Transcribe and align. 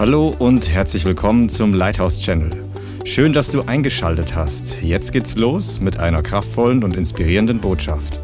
Hallo 0.00 0.34
und 0.38 0.70
herzlich 0.70 1.04
willkommen 1.04 1.50
zum 1.50 1.74
Lighthouse 1.74 2.22
Channel. 2.22 2.50
Schön, 3.04 3.34
dass 3.34 3.52
du 3.52 3.60
eingeschaltet 3.60 4.34
hast. 4.34 4.80
Jetzt 4.80 5.12
geht's 5.12 5.36
los 5.36 5.78
mit 5.78 5.98
einer 5.98 6.22
kraftvollen 6.22 6.82
und 6.84 6.96
inspirierenden 6.96 7.60
Botschaft. 7.60 8.18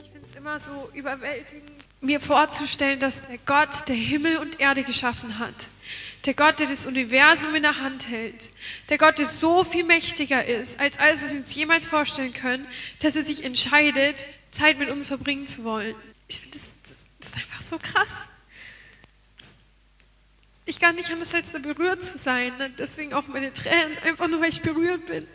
Ich 0.00 0.10
finde 0.12 0.28
es 0.30 0.36
immer 0.36 0.60
so 0.60 0.88
überwältigend, 0.94 1.72
mir 2.02 2.20
vorzustellen, 2.20 3.00
dass 3.00 3.20
der 3.26 3.38
Gott, 3.44 3.88
der 3.88 3.96
Himmel 3.96 4.36
und 4.36 4.60
Erde 4.60 4.84
geschaffen 4.84 5.40
hat, 5.40 5.66
der 6.24 6.34
Gott, 6.34 6.60
der 6.60 6.68
das 6.68 6.86
Universum 6.86 7.52
in 7.56 7.64
der 7.64 7.80
Hand 7.80 8.08
hält, 8.08 8.48
der 8.90 8.98
Gott, 8.98 9.18
der 9.18 9.26
so 9.26 9.64
viel 9.64 9.82
mächtiger 9.82 10.44
ist, 10.44 10.78
als 10.78 11.00
alles, 11.00 11.24
was 11.24 11.32
wir 11.32 11.40
uns 11.40 11.52
jemals 11.52 11.88
vorstellen 11.88 12.32
können, 12.32 12.64
dass 13.00 13.16
er 13.16 13.22
sich 13.22 13.42
entscheidet, 13.42 14.24
Zeit 14.52 14.78
mit 14.78 14.88
uns 14.88 15.08
verbringen 15.08 15.48
zu 15.48 15.64
wollen. 15.64 15.96
Ich 16.28 16.40
finde, 16.40 16.58
das, 16.58 16.66
das, 16.88 16.98
das 17.18 17.28
ist 17.30 17.34
einfach 17.34 17.62
so 17.62 17.76
krass 17.78 18.12
ich 20.66 20.78
kann 20.78 20.94
nicht 20.94 21.10
anders 21.10 21.34
als 21.34 21.52
da 21.52 21.58
berührt 21.58 22.02
zu 22.02 22.16
sein. 22.16 22.56
Ne? 22.58 22.70
Deswegen 22.78 23.12
auch 23.12 23.26
meine 23.26 23.52
Tränen, 23.52 23.98
einfach 23.98 24.28
nur 24.28 24.40
weil 24.40 24.48
ich 24.48 24.62
berührt 24.62 25.06
bin. 25.06 25.26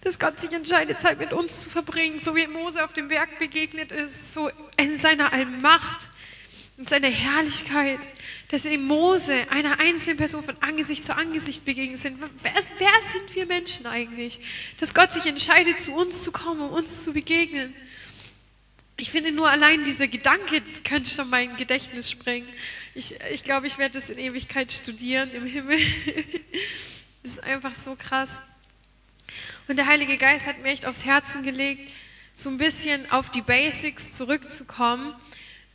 Dass 0.00 0.18
Gott 0.18 0.40
sich 0.40 0.52
entscheidet, 0.52 1.00
Zeit 1.00 1.18
mit 1.20 1.32
uns 1.32 1.62
zu 1.62 1.70
verbringen, 1.70 2.18
so 2.18 2.34
wie 2.34 2.46
Mose 2.48 2.84
auf 2.84 2.92
dem 2.92 3.06
Berg 3.06 3.38
begegnet 3.38 3.92
ist, 3.92 4.32
so 4.32 4.50
in 4.76 4.96
seiner 4.96 5.32
Allmacht 5.32 6.08
und 6.76 6.88
seiner 6.88 7.08
Herrlichkeit, 7.08 8.00
dass 8.48 8.64
in 8.64 8.84
Mose 8.84 9.46
einer 9.50 9.78
einzelnen 9.78 10.16
Person 10.16 10.42
von 10.42 10.56
Angesicht 10.60 11.06
zu 11.06 11.14
Angesicht 11.14 11.64
begegnet 11.64 12.00
sind. 12.00 12.18
Wer, 12.42 12.52
wer 12.78 12.92
sind 13.02 13.32
wir 13.36 13.46
Menschen 13.46 13.86
eigentlich? 13.86 14.40
Dass 14.80 14.92
Gott 14.92 15.12
sich 15.12 15.26
entscheidet, 15.26 15.78
zu 15.78 15.92
uns 15.92 16.24
zu 16.24 16.32
kommen, 16.32 16.60
um 16.60 16.70
uns 16.70 17.04
zu 17.04 17.12
begegnen. 17.12 17.72
Ich 18.96 19.10
finde 19.10 19.30
nur 19.30 19.48
allein 19.48 19.84
dieser 19.84 20.08
Gedanke, 20.08 20.60
das 20.60 20.82
könnte 20.82 21.10
schon 21.10 21.30
mein 21.30 21.56
Gedächtnis 21.56 22.10
sprengen. 22.10 22.48
Ich, 22.94 23.14
ich 23.32 23.42
glaube, 23.42 23.66
ich 23.66 23.78
werde 23.78 23.94
das 23.94 24.10
in 24.10 24.18
Ewigkeit 24.18 24.70
studieren 24.70 25.30
im 25.30 25.46
Himmel. 25.46 25.78
das 27.22 27.32
ist 27.32 27.42
einfach 27.42 27.74
so 27.74 27.96
krass. 27.96 28.42
Und 29.66 29.76
der 29.76 29.86
Heilige 29.86 30.18
Geist 30.18 30.46
hat 30.46 30.60
mir 30.60 30.68
echt 30.68 30.84
aufs 30.84 31.06
Herzen 31.06 31.42
gelegt, 31.42 31.90
so 32.34 32.50
ein 32.50 32.58
bisschen 32.58 33.10
auf 33.10 33.30
die 33.30 33.40
Basics 33.40 34.12
zurückzukommen. 34.12 35.14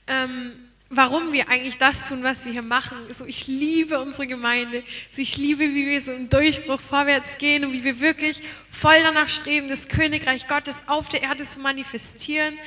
Ähm, 0.05 0.53
warum 0.89 1.33
wir 1.33 1.49
eigentlich 1.49 1.79
das 1.79 2.07
tun, 2.07 2.21
was 2.21 2.45
wir 2.45 2.51
hier 2.51 2.61
machen. 2.61 2.97
So, 3.11 3.25
ich 3.25 3.47
liebe 3.47 3.99
unsere 3.99 4.27
Gemeinde. 4.27 4.83
So, 5.09 5.19
ich 5.19 5.37
liebe, 5.37 5.63
wie 5.73 5.87
wir 5.87 6.01
so 6.01 6.11
im 6.11 6.29
Durchbruch 6.29 6.79
vorwärts 6.79 7.39
gehen 7.39 7.65
und 7.65 7.73
wie 7.73 7.83
wir 7.83 7.99
wirklich 7.99 8.41
voll 8.69 9.01
danach 9.01 9.27
streben, 9.27 9.69
das 9.69 9.87
Königreich 9.87 10.47
Gottes 10.47 10.83
auf 10.85 11.09
der 11.09 11.23
Erde 11.23 11.43
zu 11.43 11.59
manifestieren 11.61 12.59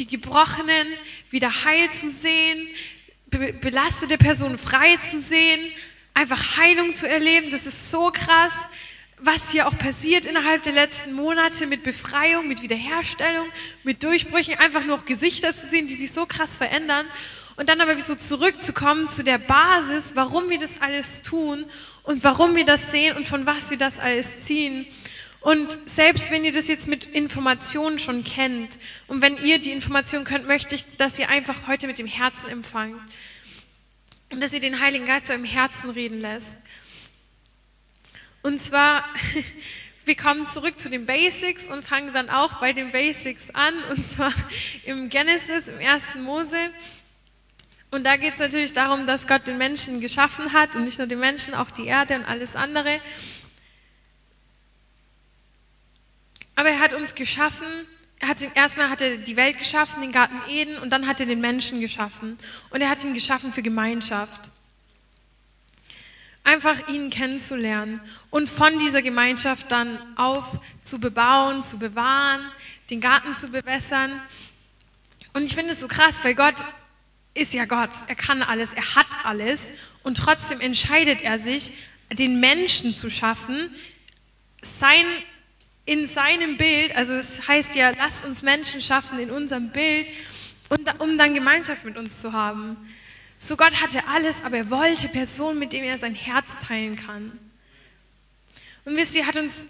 die 0.00 0.06
Gebrochenen 0.06 0.88
wieder 1.30 1.64
heil 1.64 1.90
zu 1.90 2.10
sehen, 2.10 2.68
be 3.30 3.52
belastete 3.52 4.18
Personen 4.18 4.58
frei 4.58 4.96
zu 4.96 5.20
sehen, 5.20 5.60
einfach 6.14 6.56
Heilung 6.56 6.94
zu 6.94 7.08
erleben. 7.08 7.50
Das 7.50 7.66
ist 7.66 7.90
so 7.90 8.10
krass, 8.10 8.54
was 9.18 9.50
hier 9.50 9.68
auch 9.68 9.76
passiert 9.76 10.26
innerhalb 10.26 10.62
der 10.62 10.72
letzten 10.72 11.12
Monate 11.12 11.66
mit 11.66 11.82
Befreiung, 11.82 12.48
mit 12.48 12.62
Wiederherstellung, 12.62 13.46
mit 13.84 14.02
Durchbrüchen, 14.02 14.54
einfach 14.58 14.84
nur 14.84 15.04
Gesichter 15.04 15.54
zu 15.54 15.66
sehen, 15.68 15.86
die 15.86 15.94
sich 15.94 16.12
so 16.12 16.26
krass 16.26 16.56
verändern. 16.56 17.06
Und 17.56 17.68
dann 17.68 17.80
aber 17.80 17.98
so 18.00 18.14
zurückzukommen 18.14 19.08
zu 19.10 19.22
der 19.22 19.36
Basis, 19.36 20.12
warum 20.14 20.48
wir 20.48 20.58
das 20.58 20.80
alles 20.80 21.20
tun 21.20 21.66
und 22.04 22.24
warum 22.24 22.56
wir 22.56 22.64
das 22.64 22.90
sehen 22.90 23.16
und 23.16 23.26
von 23.26 23.44
was 23.44 23.70
wir 23.70 23.76
das 23.76 23.98
alles 23.98 24.42
ziehen. 24.42 24.86
Und 25.40 25.78
selbst 25.88 26.30
wenn 26.30 26.44
ihr 26.44 26.52
das 26.52 26.68
jetzt 26.68 26.86
mit 26.86 27.06
Informationen 27.06 27.98
schon 27.98 28.24
kennt 28.24 28.78
und 29.06 29.22
wenn 29.22 29.38
ihr 29.38 29.58
die 29.58 29.70
Information 29.70 30.24
könnt, 30.24 30.46
möchte 30.46 30.74
ich, 30.74 30.84
dass 30.98 31.18
ihr 31.18 31.30
einfach 31.30 31.66
heute 31.66 31.86
mit 31.86 31.98
dem 31.98 32.06
Herzen 32.06 32.48
empfangt 32.48 33.00
und 34.30 34.40
dass 34.40 34.52
ihr 34.52 34.60
den 34.60 34.80
Heiligen 34.80 35.06
Geist 35.06 35.28
so 35.28 35.32
im 35.32 35.44
Herzen 35.44 35.88
reden 35.88 36.20
lässt. 36.20 36.54
Und 38.42 38.60
zwar, 38.60 39.04
wir 40.04 40.14
kommen 40.14 40.44
zurück 40.44 40.78
zu 40.78 40.90
den 40.90 41.06
Basics 41.06 41.68
und 41.68 41.84
fangen 41.84 42.12
dann 42.12 42.28
auch 42.28 42.60
bei 42.60 42.74
den 42.74 42.90
Basics 42.90 43.48
an, 43.50 43.74
und 43.90 44.04
zwar 44.04 44.32
im 44.84 45.08
Genesis, 45.08 45.68
im 45.68 45.80
ersten 45.80 46.22
Mose. 46.22 46.56
Und 47.90 48.04
da 48.04 48.16
geht 48.16 48.34
es 48.34 48.40
natürlich 48.40 48.72
darum, 48.72 49.06
dass 49.06 49.26
Gott 49.26 49.46
den 49.46 49.58
Menschen 49.58 50.00
geschaffen 50.00 50.52
hat 50.52 50.76
und 50.76 50.84
nicht 50.84 50.98
nur 50.98 51.08
den 51.08 51.18
Menschen, 51.18 51.54
auch 51.54 51.70
die 51.70 51.86
Erde 51.86 52.14
und 52.14 52.24
alles 52.24 52.54
andere. 52.54 53.00
Aber 56.60 56.68
er 56.68 56.78
hat 56.78 56.92
uns 56.92 57.14
geschaffen, 57.14 57.66
er 58.18 58.28
hat 58.28 58.42
den, 58.42 58.52
erstmal 58.52 58.90
hat 58.90 59.00
er 59.00 59.16
die 59.16 59.36
Welt 59.36 59.58
geschaffen, 59.58 60.02
den 60.02 60.12
Garten 60.12 60.42
Eden, 60.46 60.76
und 60.76 60.90
dann 60.90 61.06
hat 61.06 61.18
er 61.18 61.24
den 61.24 61.40
Menschen 61.40 61.80
geschaffen. 61.80 62.36
Und 62.68 62.82
er 62.82 62.90
hat 62.90 63.02
ihn 63.02 63.14
geschaffen 63.14 63.54
für 63.54 63.62
Gemeinschaft. 63.62 64.50
Einfach 66.44 66.86
ihn 66.88 67.08
kennenzulernen 67.08 68.02
und 68.28 68.46
von 68.46 68.78
dieser 68.78 69.00
Gemeinschaft 69.00 69.72
dann 69.72 69.98
auf 70.18 70.58
zu 70.82 70.98
bebauen, 70.98 71.62
zu 71.62 71.78
bewahren, 71.78 72.42
den 72.90 73.00
Garten 73.00 73.34
zu 73.36 73.48
bewässern. 73.48 74.20
Und 75.32 75.44
ich 75.44 75.54
finde 75.54 75.72
es 75.72 75.80
so 75.80 75.88
krass, 75.88 76.22
weil 76.24 76.34
Gott 76.34 76.56
ist 77.32 77.54
ja 77.54 77.64
Gott, 77.64 77.88
er 78.06 78.16
kann 78.16 78.42
alles, 78.42 78.74
er 78.74 78.96
hat 78.96 79.06
alles 79.22 79.70
und 80.02 80.18
trotzdem 80.18 80.60
entscheidet 80.60 81.22
er 81.22 81.38
sich, 81.38 81.72
den 82.12 82.38
Menschen 82.38 82.94
zu 82.94 83.08
schaffen, 83.08 83.74
sein 84.60 85.06
in 85.84 86.06
seinem 86.06 86.56
Bild, 86.56 86.94
also 86.94 87.14
es 87.14 87.46
heißt 87.48 87.74
ja, 87.74 87.90
lasst 87.90 88.24
uns 88.24 88.42
Menschen 88.42 88.80
schaffen 88.80 89.18
in 89.18 89.30
unserem 89.30 89.70
Bild, 89.70 90.06
um 90.98 91.18
dann 91.18 91.34
Gemeinschaft 91.34 91.84
mit 91.84 91.96
uns 91.96 92.20
zu 92.20 92.32
haben. 92.32 92.76
So 93.38 93.56
Gott 93.56 93.80
hatte 93.82 94.06
alles, 94.06 94.44
aber 94.44 94.58
er 94.58 94.70
wollte 94.70 95.08
Personen, 95.08 95.58
mit 95.58 95.72
denen 95.72 95.86
er 95.86 95.98
sein 95.98 96.14
Herz 96.14 96.58
teilen 96.58 96.96
kann. 96.96 97.32
Und 98.84 98.96
wisst 98.96 99.14
ihr, 99.14 99.22
er 99.22 99.26
hat 99.28 99.36
uns 99.36 99.66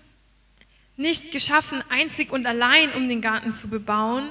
nicht 0.97 1.33
geschaffen, 1.33 1.83
einzig 1.89 2.33
und 2.33 2.47
allein, 2.47 2.93
um 2.93 3.09
den 3.09 3.23
Garten 3.23 3.55
zu 3.55 3.69
bebauen, 3.69 4.29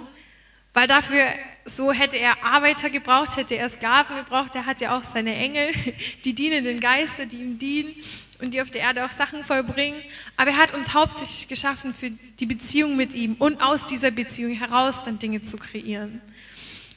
weil 0.73 0.87
dafür, 0.87 1.25
so 1.65 1.91
hätte 1.91 2.17
er 2.17 2.43
Arbeiter 2.43 2.89
gebraucht, 2.89 3.37
hätte 3.37 3.55
er 3.55 3.69
Sklaven 3.69 4.17
gebraucht, 4.17 4.53
er 4.53 4.65
hat 4.65 4.81
ja 4.81 4.95
auch 4.95 5.03
seine 5.03 5.35
Engel, 5.35 5.71
die 6.25 6.33
dienenden 6.33 6.79
Geister, 6.79 7.25
die 7.25 7.37
ihm 7.37 7.57
dienen 7.57 7.95
und 8.41 8.53
die 8.53 8.61
auf 8.61 8.71
der 8.71 8.81
Erde 8.81 9.05
auch 9.05 9.11
Sachen 9.11 9.43
vollbringen. 9.43 9.99
Aber 10.37 10.51
er 10.51 10.57
hat 10.57 10.73
uns 10.73 10.93
hauptsächlich 10.93 11.47
geschaffen 11.47 11.93
für 11.93 12.11
die 12.11 12.45
Beziehung 12.45 12.95
mit 12.95 13.13
ihm 13.13 13.35
und 13.39 13.61
aus 13.61 13.85
dieser 13.85 14.11
Beziehung 14.11 14.53
heraus 14.53 15.03
dann 15.03 15.19
Dinge 15.19 15.43
zu 15.43 15.57
kreieren. 15.57 16.21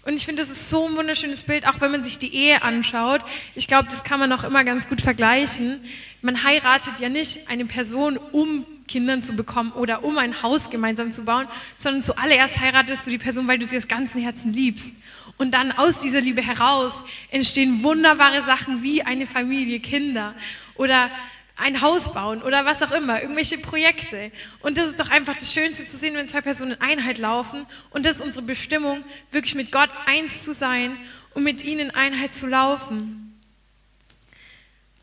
Und 0.04 0.14
ich 0.14 0.26
finde, 0.26 0.42
das 0.42 0.50
ist 0.50 0.68
so 0.68 0.88
ein 0.88 0.96
wunderschönes 0.96 1.44
Bild, 1.44 1.66
auch 1.68 1.80
wenn 1.80 1.92
man 1.92 2.02
sich 2.02 2.18
die 2.18 2.34
Ehe 2.34 2.62
anschaut. 2.62 3.20
Ich 3.54 3.68
glaube, 3.68 3.88
das 3.88 4.02
kann 4.02 4.18
man 4.18 4.32
auch 4.32 4.42
immer 4.42 4.64
ganz 4.64 4.88
gut 4.88 5.00
vergleichen. 5.00 5.80
Man 6.22 6.42
heiratet 6.42 6.98
ja 6.98 7.08
nicht 7.08 7.48
eine 7.48 7.66
Person, 7.66 8.16
um 8.16 8.66
Kindern 8.88 9.22
zu 9.22 9.34
bekommen 9.34 9.70
oder 9.72 10.02
um 10.02 10.18
ein 10.18 10.42
Haus 10.42 10.70
gemeinsam 10.70 11.12
zu 11.12 11.22
bauen, 11.22 11.46
sondern 11.76 12.02
zuallererst 12.02 12.58
heiratest 12.58 13.06
du 13.06 13.10
die 13.10 13.18
Person, 13.18 13.46
weil 13.46 13.58
du 13.58 13.64
sie 13.64 13.76
aus 13.76 13.86
ganzem 13.86 14.20
Herzen 14.20 14.52
liebst. 14.52 14.92
Und 15.38 15.52
dann 15.52 15.72
aus 15.72 15.98
dieser 15.98 16.20
Liebe 16.20 16.42
heraus 16.42 17.02
entstehen 17.30 17.82
wunderbare 17.82 18.42
Sachen 18.42 18.82
wie 18.82 19.02
eine 19.02 19.26
Familie, 19.26 19.80
Kinder 19.80 20.34
oder 20.74 21.10
ein 21.56 21.80
Haus 21.80 22.12
bauen 22.12 22.42
oder 22.42 22.64
was 22.64 22.82
auch 22.82 22.92
immer, 22.92 23.22
irgendwelche 23.22 23.58
Projekte. 23.58 24.32
Und 24.60 24.78
das 24.78 24.88
ist 24.88 25.00
doch 25.00 25.10
einfach 25.10 25.34
das 25.34 25.52
Schönste 25.52 25.86
zu 25.86 25.96
sehen, 25.96 26.14
wenn 26.14 26.28
zwei 26.28 26.40
Personen 26.40 26.72
in 26.72 26.80
Einheit 26.80 27.18
laufen. 27.18 27.66
Und 27.90 28.04
das 28.04 28.16
ist 28.16 28.22
unsere 28.22 28.44
Bestimmung, 28.44 29.04
wirklich 29.30 29.54
mit 29.54 29.70
Gott 29.70 29.90
eins 30.06 30.42
zu 30.42 30.54
sein 30.54 30.96
und 31.34 31.42
mit 31.42 31.62
ihnen 31.62 31.80
in 31.80 31.90
Einheit 31.90 32.34
zu 32.34 32.46
laufen. 32.46 33.40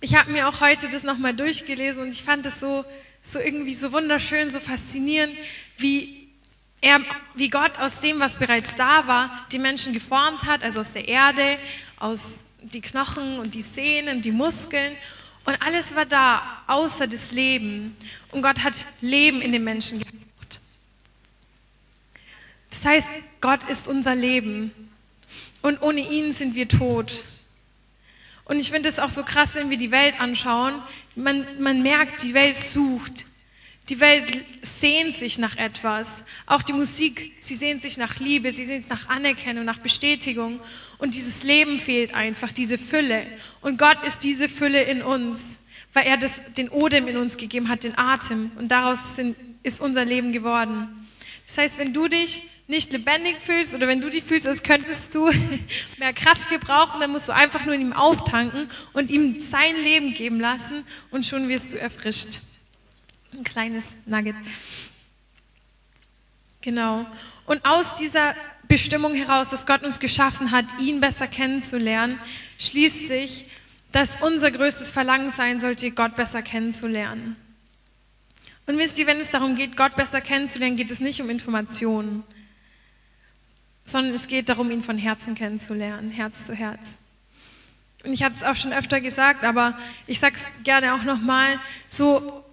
Ich 0.01 0.15
habe 0.15 0.31
mir 0.31 0.47
auch 0.47 0.61
heute 0.61 0.89
das 0.89 1.03
nochmal 1.03 1.33
durchgelesen 1.33 2.01
und 2.01 2.09
ich 2.09 2.23
fand 2.23 2.45
es 2.45 2.59
so, 2.59 2.85
so 3.21 3.39
irgendwie 3.39 3.73
so 3.73 3.91
wunderschön, 3.91 4.49
so 4.49 4.59
faszinierend, 4.59 5.35
wie 5.77 6.18
er, 6.81 7.01
wie 7.35 7.49
Gott 7.49 7.77
aus 7.79 7.99
dem, 7.99 8.19
was 8.19 8.37
bereits 8.37 8.75
da 8.75 9.07
war, 9.07 9.45
die 9.51 9.59
Menschen 9.59 9.93
geformt 9.93 10.43
hat, 10.43 10.63
also 10.63 10.81
aus 10.81 10.93
der 10.93 11.07
Erde, 11.07 11.57
aus 11.97 12.39
die 12.61 12.81
Knochen 12.81 13.39
und 13.39 13.53
die 13.53 13.61
Sehnen, 13.61 14.21
die 14.21 14.31
Muskeln 14.31 14.95
und 15.49 15.61
alles 15.63 15.95
war 15.95 16.05
da, 16.05 16.61
außer 16.67 17.07
das 17.07 17.31
Leben. 17.31 17.95
Und 18.31 18.43
Gott 18.43 18.63
hat 18.63 18.85
Leben 19.01 19.41
in 19.41 19.51
den 19.51 19.63
Menschen 19.63 19.99
gebracht. 19.99 20.59
Das 22.69 22.85
heißt, 22.85 23.09
Gott 23.41 23.67
ist 23.67 23.87
unser 23.87 24.13
Leben. 24.13 24.71
Und 25.61 25.81
ohne 25.81 26.01
ihn 26.01 26.33
sind 26.33 26.53
wir 26.53 26.67
tot. 26.67 27.25
Und 28.45 28.59
ich 28.59 28.69
finde 28.69 28.89
es 28.89 28.99
auch 28.99 29.09
so 29.09 29.23
krass, 29.23 29.55
wenn 29.55 29.69
wir 29.71 29.77
die 29.77 29.89
Welt 29.89 30.19
anschauen. 30.19 30.81
Man, 31.15 31.45
man 31.59 31.81
merkt, 31.81 32.21
die 32.21 32.35
Welt 32.35 32.57
sucht. 32.57 33.25
Die 33.89 33.99
Welt 33.99 34.45
sehnt 34.61 35.15
sich 35.15 35.39
nach 35.39 35.57
etwas. 35.57 36.23
Auch 36.45 36.61
die 36.61 36.73
Musik, 36.73 37.33
sie 37.39 37.55
sehnt 37.55 37.81
sich 37.81 37.97
nach 37.97 38.19
Liebe, 38.19 38.51
sie 38.51 38.65
sehnt 38.65 38.83
sich 38.83 38.89
nach 38.91 39.09
Anerkennung, 39.09 39.65
nach 39.65 39.79
Bestätigung. 39.79 40.59
Und 40.99 41.15
dieses 41.15 41.41
Leben 41.41 41.79
fehlt 41.79 42.13
einfach, 42.13 42.51
diese 42.51 42.77
Fülle. 42.77 43.25
Und 43.61 43.79
Gott 43.79 43.97
ist 44.05 44.23
diese 44.23 44.47
Fülle 44.47 44.83
in 44.83 45.01
uns, 45.01 45.57
weil 45.93 46.05
er 46.05 46.17
das, 46.17 46.35
den 46.53 46.69
Odem 46.69 47.07
in 47.07 47.17
uns 47.17 47.37
gegeben 47.37 47.67
hat, 47.67 47.83
den 47.83 47.97
Atem. 47.97 48.51
Und 48.59 48.67
daraus 48.67 49.15
sind, 49.15 49.35
ist 49.63 49.81
unser 49.81 50.05
Leben 50.05 50.33
geworden. 50.33 51.07
Das 51.47 51.57
heißt, 51.57 51.79
wenn 51.79 51.91
du 51.91 52.07
dich 52.07 52.43
nicht 52.67 52.91
lebendig 52.91 53.37
fühlst 53.39 53.73
oder 53.73 53.87
wenn 53.87 54.01
du 54.01 54.11
dich 54.11 54.23
fühlst, 54.23 54.45
als 54.45 54.61
könntest 54.61 55.15
du 55.15 55.31
mehr 55.97 56.13
Kraft 56.13 56.51
gebrauchen, 56.51 56.99
dann 56.99 57.09
musst 57.09 57.27
du 57.27 57.33
einfach 57.33 57.65
nur 57.65 57.73
in 57.73 57.81
ihm 57.81 57.93
auftanken 57.93 58.69
und 58.93 59.09
ihm 59.09 59.39
sein 59.39 59.75
Leben 59.83 60.13
geben 60.13 60.39
lassen 60.39 60.83
und 61.09 61.25
schon 61.25 61.49
wirst 61.49 61.71
du 61.71 61.79
erfrischt. 61.79 62.41
Ein 63.33 63.43
kleines 63.43 63.85
Nugget. 64.05 64.35
Genau. 66.61 67.05
Und 67.45 67.65
aus 67.65 67.93
dieser 67.95 68.35
Bestimmung 68.67 69.15
heraus, 69.15 69.49
dass 69.49 69.65
Gott 69.65 69.83
uns 69.83 69.99
geschaffen 69.99 70.51
hat, 70.51 70.65
ihn 70.79 70.99
besser 70.99 71.27
kennenzulernen, 71.27 72.19
schließt 72.57 73.07
sich, 73.07 73.45
dass 73.91 74.21
unser 74.21 74.51
größtes 74.51 74.91
Verlangen 74.91 75.31
sein 75.31 75.59
sollte, 75.59 75.91
Gott 75.91 76.15
besser 76.15 76.41
kennenzulernen. 76.41 77.35
Und 78.67 78.77
wisst 78.77 78.99
ihr, 78.99 79.07
wenn 79.07 79.19
es 79.19 79.31
darum 79.31 79.55
geht, 79.55 79.75
Gott 79.75 79.95
besser 79.95 80.21
kennenzulernen, 80.21 80.75
geht 80.75 80.91
es 80.91 80.99
nicht 80.99 81.21
um 81.21 81.29
Informationen, 81.29 82.23
sondern 83.83 84.13
es 84.13 84.27
geht 84.27 84.49
darum, 84.49 84.69
ihn 84.69 84.83
von 84.83 84.99
Herzen 84.99 85.33
kennenzulernen, 85.33 86.11
Herz 86.11 86.45
zu 86.45 86.53
Herz. 86.53 86.97
Und 88.03 88.13
ich 88.13 88.21
habe 88.21 88.35
es 88.35 88.43
auch 88.43 88.55
schon 88.55 88.71
öfter 88.71 89.01
gesagt, 89.01 89.43
aber 89.43 89.77
ich 90.05 90.19
sage 90.19 90.35
es 90.35 90.63
gerne 90.63 90.93
auch 90.93 91.03
nochmal, 91.03 91.59
so 91.89 92.45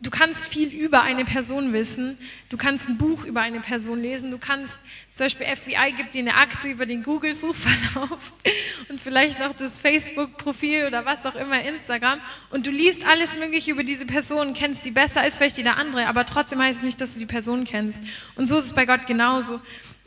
Du 0.00 0.10
kannst 0.10 0.46
viel 0.46 0.68
über 0.68 1.02
eine 1.02 1.24
Person 1.24 1.72
wissen. 1.72 2.18
Du 2.50 2.56
kannst 2.56 2.88
ein 2.88 2.98
Buch 2.98 3.24
über 3.24 3.40
eine 3.40 3.60
Person 3.60 4.00
lesen. 4.00 4.30
Du 4.30 4.38
kannst, 4.38 4.78
zum 5.14 5.24
Beispiel 5.24 5.46
FBI 5.46 5.92
gibt 5.96 6.14
dir 6.14 6.20
eine 6.20 6.36
Aktie 6.36 6.70
über 6.70 6.86
den 6.86 7.02
Google-Suchverlauf 7.02 8.32
und 8.88 9.00
vielleicht 9.00 9.40
noch 9.40 9.54
das 9.54 9.80
Facebook-Profil 9.80 10.86
oder 10.86 11.04
was 11.04 11.26
auch 11.26 11.34
immer, 11.34 11.60
Instagram. 11.64 12.20
Und 12.50 12.68
du 12.68 12.70
liest 12.70 13.04
alles 13.04 13.36
Mögliche 13.36 13.72
über 13.72 13.82
diese 13.82 14.06
Person, 14.06 14.54
kennst 14.54 14.84
die 14.84 14.92
besser 14.92 15.22
als 15.22 15.38
vielleicht 15.38 15.58
jeder 15.58 15.76
andere, 15.76 16.06
aber 16.06 16.24
trotzdem 16.24 16.62
heißt 16.62 16.78
es 16.78 16.84
nicht, 16.84 17.00
dass 17.00 17.14
du 17.14 17.18
die 17.18 17.26
Person 17.26 17.64
kennst. 17.64 18.00
Und 18.36 18.46
so 18.46 18.58
ist 18.58 18.66
es 18.66 18.72
bei 18.74 18.86
Gott 18.86 19.08
genauso. 19.08 19.60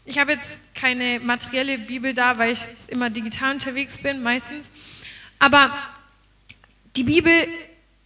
Ich 0.05 0.17
habe 0.17 0.31
jetzt 0.31 0.57
keine 0.73 1.19
materielle 1.19 1.77
Bibel 1.77 2.13
da, 2.13 2.37
weil 2.37 2.53
ich 2.53 2.61
immer 2.87 3.09
digital 3.09 3.55
unterwegs 3.55 3.97
bin, 3.97 4.23
meistens. 4.23 4.71
Aber 5.37 5.75
die 6.95 7.03
Bibel 7.03 7.47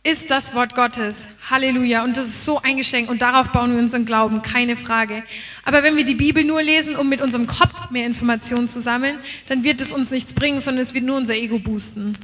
ist 0.06 0.30
das 0.30 0.54
Wort 0.54 0.76
Gottes. 0.76 1.28
Halleluja. 1.50 2.04
Und 2.04 2.16
das 2.16 2.28
ist 2.28 2.46
so 2.46 2.62
ein 2.62 2.78
Geschenk 2.78 3.10
und 3.10 3.24
darauf 3.24 3.50
bauen 3.50 3.72
wir 3.72 3.80
unseren 3.80 4.06
Glauben, 4.06 4.44
keine 4.44 4.78
Frage. 4.78 5.24
Aber 5.64 5.82
wenn 5.82 5.98
wir 5.98 6.06
die 6.06 6.14
Bibel 6.14 6.44
nur 6.44 6.62
lesen, 6.62 6.96
um 6.96 7.10
mit 7.10 7.22
unserem 7.22 7.48
Kopf 7.48 7.90
mehr 7.90 8.06
Informationen 8.06 8.70
zu 8.70 8.80
sammeln, 8.80 9.18
dann 9.50 9.64
wird 9.64 9.82
es 9.82 9.92
uns 9.92 10.12
nichts 10.12 10.34
bringen, 10.34 10.60
sondern 10.60 10.84
es 10.84 10.94
wird 10.94 11.06
nur 11.06 11.18
unser 11.18 11.34
Ego 11.34 11.58
boosten. 11.58 12.16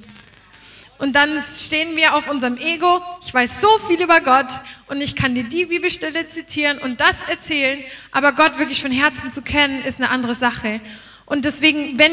Und 0.99 1.13
dann 1.13 1.41
stehen 1.41 1.95
wir 1.95 2.13
auf 2.13 2.29
unserem 2.29 2.57
Ego, 2.57 3.01
ich 3.25 3.33
weiß 3.33 3.59
so 3.59 3.67
viel 3.87 3.99
über 3.99 4.21
Gott 4.21 4.61
und 4.87 5.01
ich 5.01 5.15
kann 5.15 5.33
dir 5.33 5.43
die 5.43 5.65
Bibelstelle 5.65 6.29
zitieren 6.29 6.77
und 6.77 7.01
das 7.01 7.23
erzählen, 7.23 7.79
aber 8.11 8.33
Gott 8.33 8.59
wirklich 8.59 8.83
von 8.83 8.91
Herzen 8.91 9.31
zu 9.31 9.41
kennen, 9.41 9.83
ist 9.83 9.97
eine 9.99 10.11
andere 10.11 10.35
Sache. 10.35 10.81
Und 11.25 11.45
deswegen, 11.45 11.97
wenn 11.97 12.11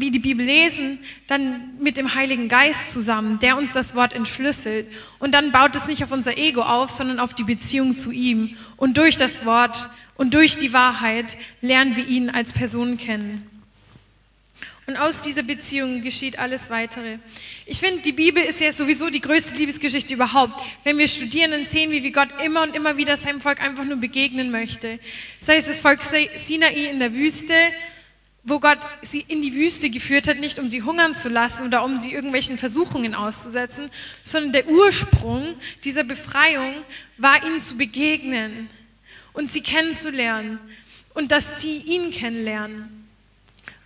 wie 0.00 0.10
die 0.10 0.18
Bibel 0.18 0.44
lesen, 0.44 1.00
dann 1.26 1.78
mit 1.80 1.96
dem 1.96 2.14
Heiligen 2.14 2.48
Geist 2.48 2.90
zusammen, 2.90 3.38
der 3.40 3.56
uns 3.56 3.72
das 3.72 3.94
Wort 3.94 4.12
entschlüsselt. 4.12 4.86
Und 5.18 5.32
dann 5.32 5.52
baut 5.52 5.74
es 5.74 5.86
nicht 5.86 6.02
auf 6.04 6.12
unser 6.12 6.38
Ego 6.38 6.62
auf, 6.62 6.90
sondern 6.90 7.18
auf 7.20 7.34
die 7.34 7.44
Beziehung 7.44 7.96
zu 7.96 8.10
ihm. 8.10 8.56
Und 8.76 8.98
durch 8.98 9.16
das 9.16 9.44
Wort 9.44 9.88
und 10.16 10.34
durch 10.34 10.56
die 10.56 10.72
Wahrheit 10.72 11.36
lernen 11.60 11.96
wir 11.96 12.06
ihn 12.06 12.30
als 12.30 12.52
Person 12.52 12.96
kennen. 12.96 13.48
Und 14.88 14.96
aus 14.96 15.20
dieser 15.20 15.42
Beziehung 15.42 16.00
geschieht 16.00 16.38
alles 16.38 16.70
weitere. 16.70 17.18
Ich 17.66 17.78
finde, 17.78 18.00
die 18.00 18.12
Bibel 18.12 18.42
ist 18.42 18.58
ja 18.58 18.72
sowieso 18.72 19.10
die 19.10 19.20
größte 19.20 19.54
Liebesgeschichte 19.54 20.14
überhaupt. 20.14 20.64
Wenn 20.82 20.96
wir 20.96 21.08
studieren, 21.08 21.50
dann 21.50 21.66
sehen 21.66 21.90
wir, 21.90 22.02
wie 22.02 22.10
Gott 22.10 22.28
immer 22.42 22.62
und 22.62 22.74
immer 22.74 22.96
wieder 22.96 23.18
seinem 23.18 23.42
Volk 23.42 23.62
einfach 23.62 23.84
nur 23.84 23.98
begegnen 23.98 24.50
möchte. 24.50 24.98
Sei 25.40 25.56
es 25.56 25.66
das 25.66 25.80
Volk 25.80 26.00
Sinai 26.02 26.72
in 26.90 27.00
der 27.00 27.12
Wüste, 27.12 27.52
wo 28.44 28.60
Gott 28.60 28.78
sie 29.02 29.24
in 29.26 29.42
die 29.42 29.54
Wüste 29.54 29.90
geführt 29.90 30.28
hat, 30.28 30.38
nicht 30.38 30.58
um 30.58 30.70
sie 30.70 30.82
hungern 30.82 31.14
zu 31.14 31.28
lassen 31.28 31.66
oder 31.66 31.84
um 31.84 31.96
sie 31.96 32.12
irgendwelchen 32.12 32.58
Versuchungen 32.58 33.14
auszusetzen, 33.14 33.90
sondern 34.22 34.52
der 34.52 34.68
Ursprung 34.68 35.56
dieser 35.84 36.04
Befreiung 36.04 36.74
war 37.18 37.44
ihnen 37.44 37.60
zu 37.60 37.76
begegnen 37.76 38.70
und 39.32 39.52
sie 39.52 39.60
kennenzulernen 39.60 40.58
und 41.14 41.30
dass 41.30 41.60
sie 41.60 41.78
ihn 41.78 42.10
kennenlernen. 42.10 43.08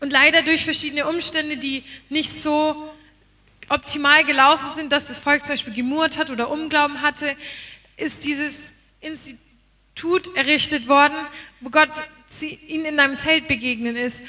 Und 0.00 0.12
leider 0.12 0.42
durch 0.42 0.64
verschiedene 0.64 1.06
Umstände, 1.06 1.56
die 1.56 1.84
nicht 2.08 2.30
so 2.30 2.92
optimal 3.68 4.24
gelaufen 4.24 4.68
sind, 4.76 4.92
dass 4.92 5.06
das 5.06 5.20
Volk 5.20 5.46
zum 5.46 5.54
Beispiel 5.54 5.74
gemurrt 5.74 6.18
hat 6.18 6.30
oder 6.30 6.50
Unglauben 6.50 7.00
hatte, 7.02 7.34
ist 7.96 8.24
dieses 8.24 8.54
Institut 9.00 10.34
errichtet 10.36 10.88
worden, 10.88 11.16
wo 11.60 11.70
Gott 11.70 11.90
ihnen 12.40 12.84
in 12.84 13.00
einem 13.00 13.16
Zelt 13.16 13.48
begegnen 13.48 13.96
ist 13.96 14.20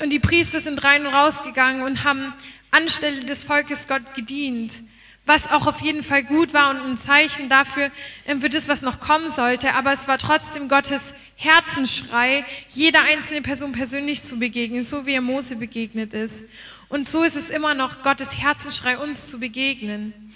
und 0.00 0.10
die 0.10 0.18
Priester 0.18 0.60
sind 0.60 0.82
rein 0.84 1.06
und 1.06 1.14
rausgegangen 1.14 1.82
und 1.82 2.04
haben 2.04 2.32
anstelle 2.70 3.20
des 3.20 3.44
Volkes 3.44 3.86
Gott 3.86 4.14
gedient, 4.14 4.82
was 5.26 5.46
auch 5.46 5.66
auf 5.66 5.80
jeden 5.80 6.02
Fall 6.02 6.24
gut 6.24 6.52
war 6.52 6.70
und 6.70 6.78
ein 6.78 6.96
Zeichen 6.98 7.48
dafür 7.48 7.90
ähm, 8.26 8.40
für 8.40 8.50
das, 8.50 8.68
was 8.68 8.82
noch 8.82 9.00
kommen 9.00 9.30
sollte. 9.30 9.74
Aber 9.74 9.92
es 9.92 10.08
war 10.08 10.18
trotzdem 10.18 10.68
Gottes 10.68 11.14
Herzensschrei, 11.36 12.44
jeder 12.70 13.02
einzelnen 13.02 13.42
Person 13.42 13.72
persönlich 13.72 14.22
zu 14.22 14.38
begegnen, 14.38 14.82
so 14.82 15.06
wie 15.06 15.14
er 15.14 15.20
Mose 15.20 15.56
begegnet 15.56 16.12
ist. 16.12 16.44
Und 16.88 17.06
so 17.06 17.22
ist 17.22 17.36
es 17.36 17.50
immer 17.50 17.74
noch 17.74 18.02
Gottes 18.02 18.36
Herzensschrei, 18.36 18.98
uns 18.98 19.28
zu 19.28 19.40
begegnen. 19.40 20.34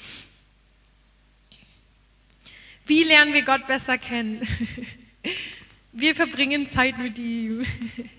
Wie 2.87 3.05
lernen 3.05 3.35
wir 3.35 3.43
Gott 3.43 3.67
besser 3.67 3.99
kennen? 3.99 4.47
Wir 5.93 6.15
verbringen 6.15 6.67
Zeit 6.67 6.99
mit 6.99 7.19
ihm. 7.19 7.65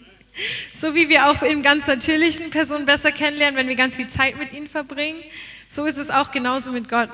So 0.73 0.95
wie 0.95 1.09
wir 1.09 1.27
auch 1.27 1.41
in 1.41 1.63
ganz 1.63 1.87
natürlichen 1.87 2.49
Personen 2.49 2.85
besser 2.85 3.11
kennenlernen, 3.11 3.57
wenn 3.57 3.67
wir 3.67 3.75
ganz 3.75 3.95
viel 3.95 4.07
Zeit 4.07 4.37
mit 4.37 4.53
ihnen 4.53 4.69
verbringen, 4.69 5.21
so 5.67 5.85
ist 5.85 5.97
es 5.97 6.09
auch 6.09 6.31
genauso 6.31 6.71
mit 6.71 6.89
Gott. 6.89 7.09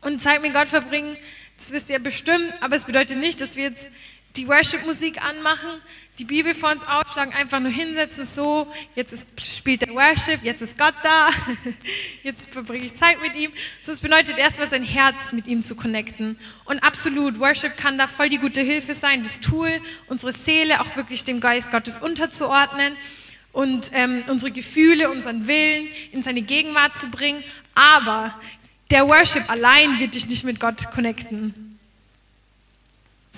Und 0.00 0.20
Zeit 0.20 0.42
mit 0.42 0.54
Gott 0.54 0.68
verbringen, 0.68 1.16
das 1.58 1.72
wisst 1.72 1.90
ihr 1.90 1.98
bestimmt, 1.98 2.52
aber 2.60 2.76
es 2.76 2.84
bedeutet 2.84 3.18
nicht, 3.18 3.40
dass 3.40 3.56
wir 3.56 3.64
jetzt 3.64 3.86
die 4.36 4.46
Worship-Musik 4.46 5.22
anmachen, 5.22 5.80
die 6.18 6.24
Bibel 6.24 6.54
vor 6.54 6.70
uns 6.70 6.82
aufschlagen, 6.84 7.32
einfach 7.32 7.60
nur 7.60 7.70
hinsetzen, 7.70 8.24
so, 8.24 8.70
jetzt 8.94 9.12
ist, 9.12 9.24
spielt 9.40 9.82
der 9.82 9.92
Worship, 9.94 10.42
jetzt 10.42 10.60
ist 10.60 10.78
Gott 10.78 10.94
da, 11.02 11.30
jetzt 12.22 12.46
verbringe 12.50 12.84
ich 12.84 12.94
Zeit 12.94 13.20
mit 13.20 13.34
ihm. 13.34 13.50
So, 13.82 13.90
es 13.90 14.00
bedeutet 14.00 14.38
erstmal 14.38 14.68
sein 14.68 14.84
Herz 14.84 15.32
mit 15.32 15.46
ihm 15.46 15.62
zu 15.62 15.74
connecten. 15.74 16.38
Und 16.66 16.80
absolut, 16.80 17.40
Worship 17.40 17.76
kann 17.76 17.98
da 17.98 18.06
voll 18.06 18.28
die 18.28 18.38
gute 18.38 18.60
Hilfe 18.60 18.94
sein, 18.94 19.22
das 19.22 19.40
Tool, 19.40 19.80
unsere 20.06 20.32
Seele 20.32 20.80
auch 20.80 20.94
wirklich 20.96 21.24
dem 21.24 21.40
Geist 21.40 21.70
Gottes 21.70 21.98
unterzuordnen 21.98 22.96
und 23.52 23.90
ähm, 23.92 24.22
unsere 24.28 24.52
Gefühle, 24.52 25.10
unseren 25.10 25.48
Willen 25.48 25.88
in 26.12 26.22
seine 26.22 26.42
Gegenwart 26.42 26.94
zu 26.94 27.08
bringen. 27.08 27.42
Aber 27.74 28.38
der 28.90 29.08
Worship 29.08 29.50
allein 29.50 29.98
wird 29.98 30.14
dich 30.14 30.26
nicht 30.26 30.44
mit 30.44 30.60
Gott 30.60 30.90
connecten 30.92 31.69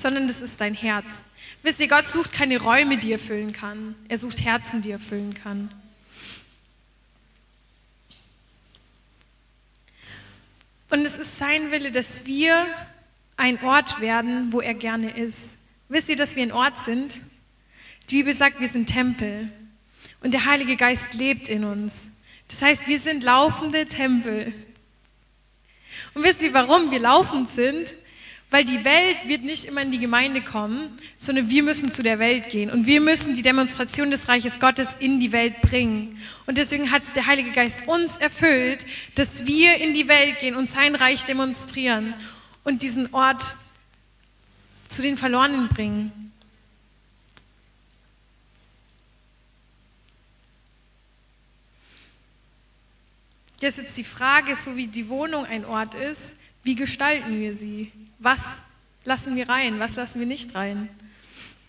sondern 0.02 0.28
das 0.28 0.42
ist 0.42 0.60
dein 0.60 0.74
Herz. 0.74 1.24
Wisst 1.62 1.80
ihr, 1.80 1.88
Gott 1.88 2.06
sucht 2.06 2.32
keine 2.32 2.60
Räume, 2.60 2.98
die 2.98 3.12
er 3.12 3.18
füllen 3.18 3.52
kann. 3.52 3.94
Er 4.08 4.18
sucht 4.18 4.44
Herzen, 4.44 4.82
die 4.82 4.90
er 4.90 4.98
füllen 4.98 5.34
kann. 5.34 5.72
Und 10.90 11.06
es 11.06 11.16
ist 11.16 11.38
sein 11.38 11.70
Wille, 11.70 11.90
dass 11.90 12.26
wir 12.26 12.66
ein 13.36 13.62
Ort 13.62 14.00
werden, 14.00 14.52
wo 14.52 14.60
er 14.60 14.74
gerne 14.74 15.16
ist. 15.16 15.56
Wisst 15.88 16.08
ihr, 16.08 16.16
dass 16.16 16.36
wir 16.36 16.42
ein 16.42 16.52
Ort 16.52 16.78
sind? 16.80 17.14
Die 18.10 18.16
Bibel 18.16 18.34
sagt, 18.34 18.60
wir 18.60 18.68
sind 18.68 18.86
Tempel. 18.86 19.50
Und 20.20 20.34
der 20.34 20.44
Heilige 20.44 20.76
Geist 20.76 21.14
lebt 21.14 21.48
in 21.48 21.64
uns. 21.64 22.06
Das 22.48 22.60
heißt, 22.60 22.88
wir 22.88 22.98
sind 22.98 23.22
laufende 23.22 23.86
Tempel. 23.86 24.52
Und 26.12 26.24
wisst 26.24 26.42
ihr, 26.42 26.52
warum 26.52 26.90
wir 26.90 27.00
laufend 27.00 27.48
sind? 27.50 27.94
Weil 28.52 28.66
die 28.66 28.84
Welt 28.84 29.16
wird 29.28 29.44
nicht 29.44 29.64
immer 29.64 29.80
in 29.80 29.90
die 29.90 29.98
Gemeinde 29.98 30.42
kommen, 30.42 30.98
sondern 31.16 31.48
wir 31.48 31.62
müssen 31.62 31.90
zu 31.90 32.02
der 32.02 32.18
Welt 32.18 32.50
gehen. 32.50 32.70
Und 32.70 32.84
wir 32.84 33.00
müssen 33.00 33.34
die 33.34 33.40
Demonstration 33.40 34.10
des 34.10 34.28
Reiches 34.28 34.60
Gottes 34.60 34.88
in 34.98 35.20
die 35.20 35.32
Welt 35.32 35.62
bringen. 35.62 36.20
Und 36.44 36.58
deswegen 36.58 36.90
hat 36.90 37.02
der 37.16 37.26
Heilige 37.26 37.52
Geist 37.52 37.88
uns 37.88 38.18
erfüllt, 38.18 38.84
dass 39.14 39.46
wir 39.46 39.78
in 39.78 39.94
die 39.94 40.06
Welt 40.06 40.38
gehen 40.40 40.54
und 40.54 40.68
sein 40.68 40.94
Reich 40.94 41.24
demonstrieren 41.24 42.12
und 42.62 42.82
diesen 42.82 43.14
Ort 43.14 43.56
zu 44.88 45.00
den 45.00 45.16
Verlorenen 45.16 45.68
bringen. 45.68 46.12
Jetzt 53.62 53.78
ist 53.78 53.96
die 53.96 54.04
Frage, 54.04 54.56
so 54.56 54.76
wie 54.76 54.88
die 54.88 55.08
Wohnung 55.08 55.46
ein 55.46 55.64
Ort 55.64 55.94
ist, 55.94 56.34
wie 56.62 56.74
gestalten 56.74 57.40
wir 57.40 57.54
sie? 57.54 57.90
Was 58.18 58.62
lassen 59.04 59.36
wir 59.36 59.48
rein? 59.48 59.80
Was 59.80 59.96
lassen 59.96 60.20
wir 60.20 60.26
nicht 60.26 60.54
rein? 60.54 60.88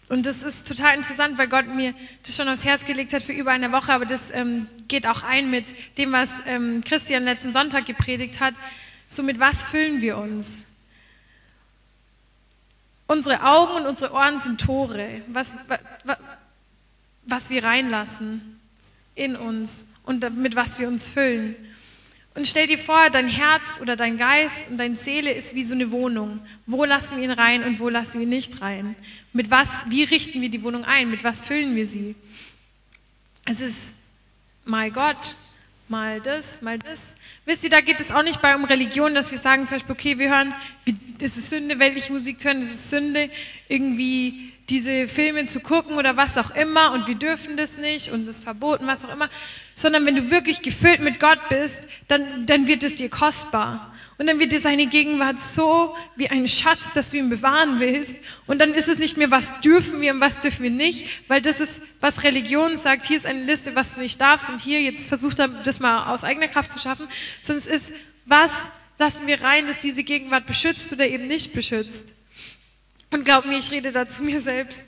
Und 0.09 0.25
das 0.25 0.43
ist 0.43 0.67
total 0.67 0.97
interessant, 0.97 1.37
weil 1.37 1.47
Gott 1.47 1.67
mir 1.67 1.93
das 2.23 2.35
schon 2.35 2.47
aufs 2.47 2.65
Herz 2.65 2.85
gelegt 2.85 3.13
hat 3.13 3.23
für 3.23 3.31
über 3.31 3.51
eine 3.51 3.71
Woche, 3.71 3.93
aber 3.93 4.05
das 4.05 4.31
ähm, 4.31 4.67
geht 4.87 5.07
auch 5.07 5.23
ein 5.23 5.49
mit 5.49 5.73
dem, 5.97 6.11
was 6.11 6.29
ähm, 6.45 6.83
Christian 6.83 7.23
letzten 7.23 7.53
Sonntag 7.53 7.85
gepredigt 7.85 8.39
hat. 8.39 8.53
So 9.07 9.23
mit 9.23 9.39
was 9.39 9.65
füllen 9.65 10.01
wir 10.01 10.17
uns? 10.17 10.59
Unsere 13.07 13.43
Augen 13.43 13.73
und 13.73 13.85
unsere 13.87 14.13
Ohren 14.13 14.39
sind 14.39 14.61
Tore, 14.61 15.21
was, 15.27 15.55
was, 16.03 16.17
was 17.25 17.49
wir 17.49 17.63
reinlassen 17.63 18.59
in 19.15 19.35
uns 19.35 19.85
und 20.03 20.37
mit 20.37 20.55
was 20.55 20.79
wir 20.79 20.87
uns 20.87 21.09
füllen. 21.09 21.55
Und 22.35 22.47
stell 22.47 22.65
dir 22.65 22.79
vor, 22.79 23.09
dein 23.11 23.27
Herz 23.27 23.79
oder 23.79 23.95
dein 23.95 24.17
Geist 24.17 24.67
und 24.69 24.77
deine 24.77 24.95
Seele 24.95 25.31
ist 25.31 25.53
wie 25.53 25.63
so 25.63 25.75
eine 25.75 25.91
Wohnung. 25.91 26.39
Wo 26.65 26.83
lassen 26.83 27.17
wir 27.17 27.25
ihn 27.25 27.31
rein 27.31 27.63
und 27.63 27.79
wo 27.79 27.89
lassen 27.89 28.15
wir 28.15 28.21
ihn 28.21 28.29
nicht 28.29 28.61
rein? 28.61 28.95
Mit 29.33 29.51
was, 29.51 29.85
wie 29.89 30.03
richten 30.03 30.41
wir 30.41 30.49
die 30.49 30.63
Wohnung 30.63 30.83
ein? 30.83 31.11
Mit 31.11 31.23
was 31.23 31.45
füllen 31.45 31.75
wir 31.75 31.85
sie? 31.85 32.15
Es 33.45 33.61
ist 33.61 33.93
mal 34.65 34.89
Gott, 34.89 35.35
mal 35.89 36.21
das, 36.21 36.61
mal 36.61 36.79
das. 36.79 37.13
Wisst 37.45 37.65
ihr, 37.65 37.69
da 37.69 37.81
geht 37.81 37.99
es 37.99 38.09
auch 38.09 38.23
nicht 38.23 38.41
bei 38.41 38.55
um 38.55 38.63
Religion, 38.63 39.13
dass 39.13 39.29
wir 39.31 39.37
sagen 39.37 39.67
zum 39.67 39.77
Beispiel, 39.77 39.93
okay, 39.93 40.17
wir 40.17 40.29
hören, 40.29 40.55
es 41.19 41.37
ist 41.37 41.49
Sünde, 41.49 41.77
weltliche 41.77 42.11
Musik 42.11 42.39
zu 42.39 42.47
hören, 42.47 42.61
es 42.61 42.71
ist 42.71 42.89
Sünde, 42.89 43.29
irgendwie 43.67 44.52
diese 44.69 45.07
Filme 45.07 45.45
zu 45.45 45.59
gucken 45.59 45.97
oder 45.97 46.15
was 46.15 46.37
auch 46.37 46.55
immer 46.55 46.91
und 46.93 47.07
wir 47.07 47.15
dürfen 47.15 47.57
das 47.57 47.77
nicht 47.77 48.11
und 48.11 48.23
es 48.23 48.37
ist 48.37 48.43
verboten, 48.43 48.87
was 48.87 49.03
auch 49.03 49.11
immer, 49.11 49.29
sondern 49.75 50.05
wenn 50.05 50.15
du 50.15 50.31
wirklich 50.31 50.61
gefüllt 50.61 51.01
mit 51.01 51.19
Gott 51.19 51.39
bist, 51.49 51.81
dann, 52.07 52.45
dann 52.45 52.67
wird 52.67 52.83
es 52.83 52.95
dir 52.95 53.09
kostbar. 53.09 53.89
Und 54.19 54.27
dann 54.27 54.39
wird 54.39 54.51
dir 54.51 54.59
seine 54.59 54.85
Gegenwart 54.85 55.39
so 55.41 55.95
wie 56.15 56.29
ein 56.29 56.47
Schatz, 56.47 56.91
dass 56.93 57.09
du 57.09 57.17
ihn 57.17 57.29
bewahren 57.29 57.79
willst. 57.79 58.15
Und 58.45 58.61
dann 58.61 58.73
ist 58.73 58.87
es 58.87 58.99
nicht 58.99 59.17
mehr, 59.17 59.31
was 59.31 59.59
dürfen 59.61 60.01
wir 60.01 60.13
und 60.13 60.21
was 60.21 60.39
dürfen 60.39 60.63
wir 60.63 60.69
nicht, 60.69 61.07
weil 61.27 61.41
das 61.41 61.59
ist, 61.59 61.81
was 61.99 62.23
Religion 62.23 62.77
sagt. 62.77 63.07
Hier 63.07 63.17
ist 63.17 63.25
eine 63.25 63.43
Liste, 63.43 63.75
was 63.75 63.95
du 63.95 64.01
nicht 64.01 64.21
darfst 64.21 64.49
und 64.49 64.61
hier, 64.61 64.81
jetzt 64.81 65.07
versucht 65.09 65.39
er 65.39 65.47
das 65.47 65.79
mal 65.79 66.13
aus 66.13 66.23
eigener 66.23 66.47
Kraft 66.47 66.71
zu 66.71 66.79
schaffen, 66.79 67.07
sondern 67.41 67.57
es 67.57 67.67
ist, 67.67 67.91
was 68.25 68.67
lassen 68.99 69.25
wir 69.25 69.41
rein, 69.41 69.67
dass 69.67 69.79
diese 69.79 70.03
Gegenwart 70.03 70.45
beschützt 70.45 70.93
oder 70.93 71.07
eben 71.07 71.27
nicht 71.27 71.51
beschützt. 71.51 72.22
Und 73.13 73.25
glaub 73.25 73.45
mir, 73.45 73.59
ich 73.59 73.69
rede 73.69 73.91
da 73.91 74.09
zu 74.09 74.23
mir 74.23 74.41
selbst, 74.41 74.83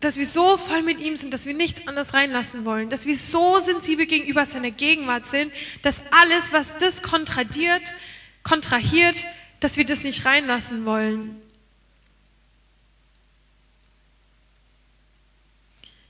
dass 0.00 0.18
wir 0.18 0.26
so 0.26 0.56
voll 0.56 0.82
mit 0.82 1.00
ihm 1.00 1.14
sind, 1.16 1.32
dass 1.32 1.46
wir 1.46 1.54
nichts 1.54 1.86
anderes 1.86 2.12
reinlassen 2.12 2.64
wollen, 2.64 2.90
dass 2.90 3.06
wir 3.06 3.16
so 3.16 3.60
sensibel 3.60 4.04
gegenüber 4.04 4.44
seiner 4.44 4.72
Gegenwart 4.72 5.26
sind, 5.26 5.52
dass 5.82 6.02
alles, 6.10 6.52
was 6.52 6.76
das 6.78 7.02
kontradiert, 7.02 7.94
kontrahiert, 8.42 9.24
dass 9.60 9.76
wir 9.76 9.86
das 9.86 10.02
nicht 10.02 10.24
reinlassen 10.24 10.86
wollen. 10.86 11.40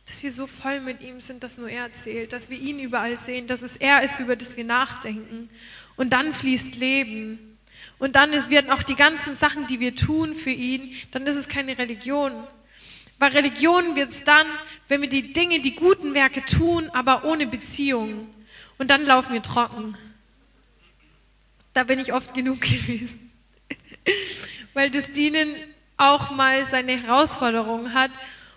Dass 0.06 0.22
wir 0.22 0.32
so 0.32 0.46
voll 0.46 0.80
mit 0.80 1.02
ihm 1.02 1.20
sind, 1.20 1.44
dass 1.44 1.58
nur 1.58 1.68
er 1.68 1.82
erzählt, 1.82 2.32
dass 2.32 2.48
wir 2.48 2.58
ihn 2.58 2.80
überall 2.80 3.18
sehen, 3.18 3.46
dass 3.46 3.60
es 3.60 3.76
er 3.76 4.02
ist, 4.02 4.20
über 4.20 4.36
das 4.36 4.56
wir 4.56 4.64
nachdenken. 4.64 5.50
Und 5.96 6.14
dann 6.14 6.32
fließt 6.32 6.76
Leben. 6.76 7.55
Und 7.98 8.16
dann 8.16 8.32
werden 8.50 8.70
auch 8.70 8.82
die 8.82 8.94
ganzen 8.94 9.34
Sachen, 9.34 9.66
die 9.66 9.80
wir 9.80 9.96
tun 9.96 10.34
für 10.34 10.50
ihn, 10.50 10.94
dann 11.12 11.26
ist 11.26 11.36
es 11.36 11.48
keine 11.48 11.78
Religion. 11.78 12.32
Weil 13.18 13.32
Religion 13.32 13.96
wird 13.96 14.10
es 14.10 14.22
dann, 14.24 14.46
wenn 14.88 15.00
wir 15.00 15.08
die 15.08 15.32
Dinge, 15.32 15.60
die 15.60 15.74
guten 15.74 16.12
Werke 16.12 16.44
tun, 16.44 16.90
aber 16.92 17.24
ohne 17.24 17.46
Beziehung. 17.46 18.28
Und 18.78 18.90
dann 18.90 19.06
laufen 19.06 19.32
wir 19.32 19.40
trocken. 19.40 19.96
Da 21.72 21.84
bin 21.84 21.98
ich 21.98 22.12
oft 22.12 22.34
genug 22.34 22.60
gewesen. 22.60 23.32
Weil 24.74 24.90
das 24.90 25.10
Dienen 25.10 25.54
auch 25.96 26.30
mal 26.30 26.66
seine 26.66 27.02
Herausforderungen 27.02 27.94
hat. 27.94 28.10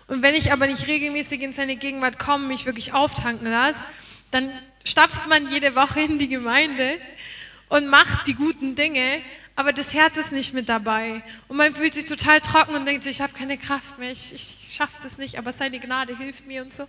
Und 0.06 0.20
wenn 0.22 0.34
ich 0.34 0.52
aber 0.52 0.66
nicht 0.66 0.86
regelmäßig 0.86 1.40
in 1.40 1.54
seine 1.54 1.76
Gegenwart 1.76 2.18
komme, 2.18 2.46
mich 2.46 2.66
wirklich 2.66 2.92
auftanken 2.92 3.50
lasse, 3.50 3.82
dann 4.30 4.52
stapft 4.84 5.26
man 5.26 5.50
jede 5.50 5.74
Woche 5.74 6.00
in 6.00 6.18
die 6.18 6.28
Gemeinde 6.28 6.98
und 7.70 7.86
macht 7.86 8.26
die 8.26 8.34
guten 8.34 8.74
Dinge, 8.74 9.22
aber 9.56 9.72
das 9.72 9.94
Herz 9.94 10.16
ist 10.16 10.32
nicht 10.32 10.54
mit 10.54 10.68
dabei. 10.68 11.22
Und 11.48 11.56
man 11.56 11.74
fühlt 11.74 11.94
sich 11.94 12.04
total 12.04 12.40
trocken 12.40 12.74
und 12.74 12.84
denkt 12.84 13.04
sich, 13.04 13.16
ich 13.16 13.20
habe 13.20 13.32
keine 13.32 13.58
Kraft 13.58 13.98
mehr, 13.98 14.10
ich, 14.10 14.32
ich 14.34 14.74
schaffe 14.74 14.98
das 15.02 15.18
nicht, 15.18 15.38
aber 15.38 15.52
seine 15.52 15.78
Gnade 15.78 16.16
hilft 16.16 16.46
mir 16.46 16.62
und 16.62 16.72
so. 16.72 16.88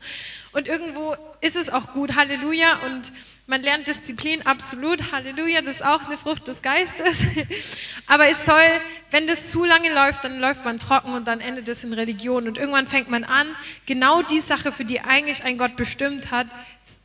Und 0.54 0.68
irgendwo 0.68 1.16
ist 1.42 1.56
es 1.56 1.70
auch 1.70 1.94
gut, 1.94 2.16
Halleluja. 2.16 2.80
Und 2.86 3.12
man 3.46 3.62
lernt 3.62 3.88
Disziplin, 3.88 4.46
absolut, 4.46 5.12
Halleluja, 5.12 5.62
das 5.62 5.76
ist 5.76 5.86
auch 5.86 6.06
eine 6.06 6.18
Frucht 6.18 6.48
des 6.48 6.62
Geistes. 6.62 7.26
aber 8.08 8.28
es 8.28 8.46
soll, 8.46 8.64
wenn 9.12 9.28
das 9.28 9.52
zu 9.52 9.66
lange 9.66 9.94
läuft, 9.94 10.24
dann 10.24 10.40
läuft 10.40 10.66
man 10.66 10.80
trocken 10.80 11.14
und 11.14 11.28
dann 11.28 11.42
endet 11.42 11.70
es 11.70 11.84
in 11.84 11.94
Religion. 11.94 12.48
Und 12.48 12.58
irgendwann 12.58 12.88
fängt 12.88 13.10
man 13.10 13.24
an, 13.24 13.56
genau 13.86 14.24
die 14.24 14.40
Sache, 14.40 14.72
für 14.72 14.86
die 14.86 15.02
eigentlich 15.02 15.44
ein 15.44 15.58
Gott 15.58 15.76
bestimmt 15.76 16.32
hat, 16.32 16.48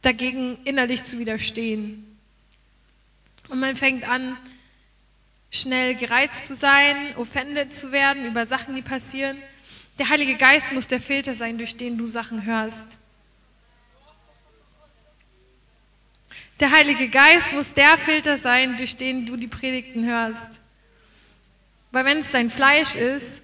dagegen 0.00 0.59
innerlich 0.64 1.02
zu 1.02 1.18
widerstehen. 1.18 2.15
Und 3.48 3.60
man 3.60 3.76
fängt 3.76 4.08
an, 4.08 4.36
schnell 5.50 5.94
gereizt 5.94 6.46
zu 6.46 6.54
sein, 6.54 7.14
offended 7.16 7.72
zu 7.72 7.92
werden 7.92 8.26
über 8.26 8.46
Sachen, 8.46 8.74
die 8.74 8.82
passieren. 8.82 9.38
Der 9.98 10.08
Heilige 10.08 10.36
Geist 10.36 10.72
muss 10.72 10.88
der 10.88 11.00
Filter 11.00 11.34
sein, 11.34 11.56
durch 11.58 11.76
den 11.76 11.96
du 11.96 12.06
Sachen 12.06 12.44
hörst. 12.44 12.98
Der 16.60 16.70
Heilige 16.70 17.08
Geist 17.08 17.52
muss 17.52 17.74
der 17.74 17.98
Filter 17.98 18.36
sein, 18.38 18.76
durch 18.76 18.96
den 18.96 19.26
du 19.26 19.36
die 19.36 19.46
Predigten 19.46 20.06
hörst. 20.06 20.60
Weil 21.92 22.04
wenn 22.04 22.18
es 22.18 22.30
dein 22.30 22.50
Fleisch 22.50 22.94
ist, 22.94 23.42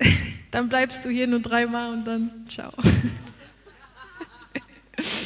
dann 0.50 0.68
bleibst 0.68 1.04
du 1.04 1.10
hier 1.10 1.26
nur 1.26 1.40
dreimal 1.40 1.92
und 1.92 2.04
dann 2.04 2.46
ciao. 2.48 2.72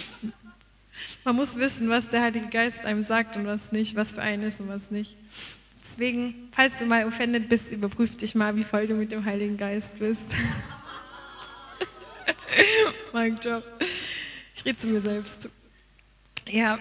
Man 1.25 1.37
muss 1.37 1.57
wissen, 1.57 1.89
was 1.91 2.09
der 2.09 2.23
Heilige 2.23 2.49
Geist 2.49 2.81
einem 2.81 3.05
sagt 3.05 3.37
und 3.37 3.47
was 3.47 3.73
nicht, 3.73 3.95
was 3.95 4.15
für 4.15 4.23
einen 4.23 4.45
ist 4.45 4.61
und 4.61 4.69
was 4.69 4.91
nicht. 4.91 5.17
Deswegen, 5.83 6.49
falls 6.53 6.79
du 6.79 6.87
mal 6.87 7.05
offended 7.05 7.49
bist, 7.49 7.71
überprüf 7.71 8.17
dich 8.17 8.35
mal, 8.35 8.57
wie 8.57 8.63
voll 8.63 8.87
du 8.87 8.95
mit 8.95 9.13
dem 9.13 9.25
Heiligen 9.25 9.57
Geist 9.57 9.99
bist. 9.99 10.31
mein 13.13 13.37
Job. 13.37 13.65
Ich 14.55 14.65
rede 14.65 14.79
zu 14.79 14.89
mir 14.89 15.01
selbst. 15.01 15.49
Ja. 16.47 16.79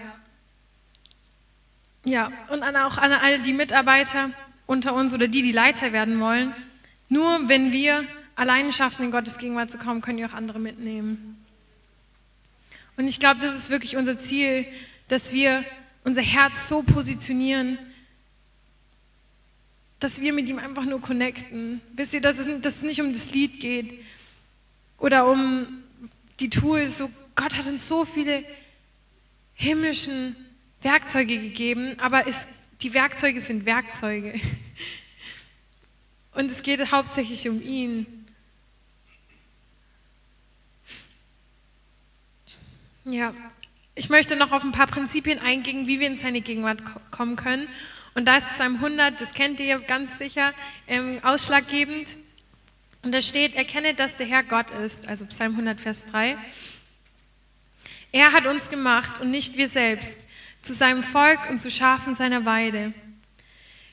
Ja, 2.04 2.32
und 2.48 2.62
auch 2.62 2.98
an 2.98 3.12
all 3.12 3.42
die 3.42 3.52
Mitarbeiter 3.52 4.30
unter 4.66 4.94
uns 4.94 5.12
oder 5.12 5.28
die, 5.28 5.42
die 5.42 5.52
Leiter 5.52 5.92
werden 5.92 6.18
wollen. 6.20 6.54
Nur 7.08 7.48
wenn 7.48 7.72
wir 7.72 8.04
alleine 8.36 8.72
schaffen, 8.72 9.04
in 9.04 9.10
Gottes 9.10 9.36
Gegenwart 9.36 9.70
zu 9.70 9.78
kommen, 9.78 10.00
können 10.00 10.18
wir 10.18 10.26
auch 10.26 10.34
andere 10.34 10.58
mitnehmen. 10.58 11.39
Und 13.00 13.08
ich 13.08 13.18
glaube, 13.18 13.40
das 13.40 13.56
ist 13.56 13.70
wirklich 13.70 13.96
unser 13.96 14.18
Ziel, 14.18 14.66
dass 15.08 15.32
wir 15.32 15.64
unser 16.04 16.20
Herz 16.20 16.68
so 16.68 16.82
positionieren, 16.82 17.78
dass 19.98 20.20
wir 20.20 20.34
mit 20.34 20.46
ihm 20.50 20.58
einfach 20.58 20.84
nur 20.84 21.00
connecten. 21.00 21.80
Wisst 21.94 22.12
ihr, 22.12 22.20
dass 22.20 22.38
es, 22.38 22.60
dass 22.60 22.76
es 22.76 22.82
nicht 22.82 23.00
um 23.00 23.14
das 23.14 23.30
Lied 23.30 23.58
geht 23.58 24.04
oder 24.98 25.26
um 25.26 25.82
die 26.40 26.50
Tools. 26.50 26.98
So, 26.98 27.10
Gott 27.36 27.56
hat 27.56 27.66
uns 27.68 27.88
so 27.88 28.04
viele 28.04 28.44
himmlischen 29.54 30.36
Werkzeuge 30.82 31.38
gegeben, 31.38 31.98
aber 32.00 32.26
es, 32.26 32.46
die 32.82 32.92
Werkzeuge 32.92 33.40
sind 33.40 33.64
Werkzeuge. 33.64 34.34
Und 36.34 36.52
es 36.52 36.62
geht 36.62 36.92
hauptsächlich 36.92 37.48
um 37.48 37.62
ihn. 37.62 38.19
Ja, 43.04 43.32
ich 43.94 44.10
möchte 44.10 44.36
noch 44.36 44.52
auf 44.52 44.62
ein 44.62 44.72
paar 44.72 44.86
Prinzipien 44.86 45.38
eingehen, 45.38 45.86
wie 45.86 46.00
wir 46.00 46.06
in 46.06 46.16
seine 46.16 46.42
Gegenwart 46.42 46.82
kommen 47.10 47.36
können. 47.36 47.66
Und 48.14 48.26
da 48.26 48.36
ist 48.36 48.50
Psalm 48.50 48.74
100, 48.74 49.18
das 49.18 49.32
kennt 49.32 49.58
ihr 49.58 49.78
ganz 49.78 50.18
sicher, 50.18 50.52
ähm, 50.86 51.18
ausschlaggebend. 51.22 52.18
Und 53.02 53.12
da 53.12 53.22
steht, 53.22 53.54
erkenne, 53.54 53.94
dass 53.94 54.16
der 54.16 54.26
Herr 54.26 54.42
Gott 54.42 54.70
ist, 54.70 55.08
also 55.08 55.24
Psalm 55.26 55.52
100, 55.52 55.80
Vers 55.80 56.04
3. 56.06 56.36
Er 58.12 58.32
hat 58.32 58.46
uns 58.46 58.68
gemacht 58.68 59.18
und 59.18 59.30
nicht 59.30 59.56
wir 59.56 59.68
selbst, 59.68 60.18
zu 60.60 60.74
seinem 60.74 61.02
Volk 61.02 61.48
und 61.48 61.58
zu 61.58 61.70
Schafen 61.70 62.14
seiner 62.14 62.44
Weide. 62.44 62.92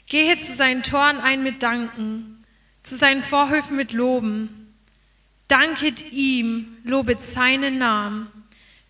Gehe 0.07 0.37
zu 0.37 0.53
seinen 0.53 0.83
Toren 0.83 1.19
ein 1.19 1.43
mit 1.43 1.63
Danken, 1.63 2.43
zu 2.83 2.97
seinen 2.97 3.23
Vorhöfen 3.23 3.77
mit 3.77 3.93
Loben. 3.93 4.73
Danket 5.47 6.11
ihm, 6.11 6.77
lobet 6.83 7.21
seinen 7.21 7.77
Namen 7.77 8.36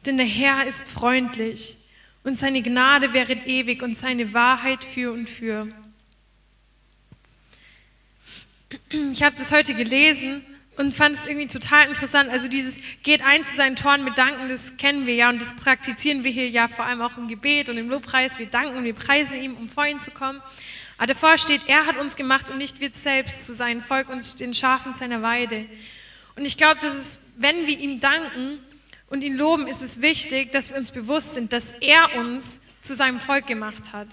denn 0.07 0.17
der 0.17 0.25
Herr 0.25 0.65
ist 0.65 0.87
freundlich 0.87 1.77
und 2.23 2.35
seine 2.35 2.61
Gnade 2.61 3.13
wäret 3.13 3.45
ewig 3.45 3.83
und 3.83 3.95
seine 3.95 4.33
Wahrheit 4.33 4.83
für 4.83 5.11
und 5.11 5.29
für. 5.29 5.67
Ich 9.11 9.23
habe 9.23 9.35
das 9.35 9.51
heute 9.51 9.73
gelesen 9.73 10.43
und 10.77 10.93
fand 10.93 11.15
es 11.15 11.25
irgendwie 11.25 11.47
total 11.47 11.87
interessant. 11.87 12.29
Also 12.29 12.47
dieses 12.47 12.77
geht 13.03 13.21
ein 13.21 13.43
zu 13.43 13.55
seinen 13.55 13.75
Toren 13.75 14.03
mit 14.03 14.17
Danken, 14.17 14.49
das 14.49 14.77
kennen 14.77 15.05
wir 15.05 15.15
ja 15.15 15.29
und 15.29 15.41
das 15.41 15.55
praktizieren 15.55 16.23
wir 16.23 16.31
hier 16.31 16.49
ja 16.49 16.67
vor 16.67 16.85
allem 16.85 17.01
auch 17.01 17.17
im 17.17 17.27
Gebet 17.27 17.69
und 17.69 17.77
im 17.77 17.89
Lobpreis. 17.89 18.37
Wir 18.39 18.47
danken 18.47 18.83
wir 18.83 18.93
preisen 18.93 19.41
ihm, 19.41 19.55
um 19.55 19.69
vor 19.69 19.85
ihn 19.85 19.99
zu 19.99 20.11
kommen. 20.11 20.41
Aber 20.97 21.07
davor 21.07 21.37
steht, 21.37 21.61
er 21.67 21.85
hat 21.85 21.97
uns 21.97 22.15
gemacht 22.15 22.49
und 22.49 22.57
nicht 22.57 22.79
wir 22.79 22.89
selbst 22.89 23.45
zu 23.45 23.53
seinem 23.53 23.81
Volk 23.81 24.09
und 24.09 24.39
den 24.39 24.53
Schafen 24.53 24.93
seiner 24.93 25.21
Weide. 25.21 25.65
Und 26.35 26.45
ich 26.45 26.57
glaube, 26.57 26.79
dass 26.81 26.95
es, 26.95 27.35
wenn 27.37 27.67
wir 27.67 27.77
ihm 27.79 27.99
danken, 27.99 28.59
und 29.09 29.23
ihn 29.23 29.37
loben, 29.37 29.67
ist 29.67 29.81
es 29.81 30.01
wichtig, 30.01 30.51
dass 30.51 30.69
wir 30.69 30.77
uns 30.77 30.91
bewusst 30.91 31.33
sind, 31.33 31.53
dass 31.53 31.71
er 31.81 32.15
uns 32.15 32.59
zu 32.81 32.93
seinem 32.93 33.19
Volk 33.19 33.47
gemacht 33.47 33.93
hat. 33.93 34.07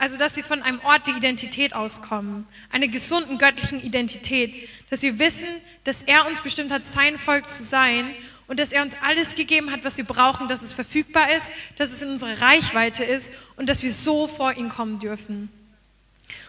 Also, 0.00 0.16
dass 0.16 0.36
sie 0.36 0.44
von 0.44 0.62
einem 0.62 0.80
Ort 0.80 1.08
der 1.08 1.16
Identität 1.16 1.74
auskommen, 1.74 2.46
einer 2.70 2.86
gesunden 2.86 3.36
göttlichen 3.36 3.82
Identität, 3.82 4.68
dass 4.90 5.02
wir 5.02 5.18
wissen, 5.18 5.48
dass 5.82 6.02
er 6.02 6.26
uns 6.26 6.40
bestimmt 6.40 6.70
hat, 6.70 6.84
sein 6.84 7.18
Volk 7.18 7.48
zu 7.48 7.64
sein 7.64 8.14
und 8.46 8.60
dass 8.60 8.72
er 8.72 8.82
uns 8.82 8.94
alles 9.02 9.34
gegeben 9.34 9.72
hat, 9.72 9.82
was 9.82 9.96
wir 9.98 10.04
brauchen, 10.04 10.46
dass 10.46 10.62
es 10.62 10.72
verfügbar 10.72 11.34
ist, 11.36 11.50
dass 11.76 11.90
es 11.90 12.00
in 12.00 12.10
unserer 12.10 12.40
Reichweite 12.40 13.02
ist 13.02 13.32
und 13.56 13.68
dass 13.68 13.82
wir 13.82 13.92
so 13.92 14.28
vor 14.28 14.56
ihn 14.56 14.68
kommen 14.68 15.00
dürfen. 15.00 15.50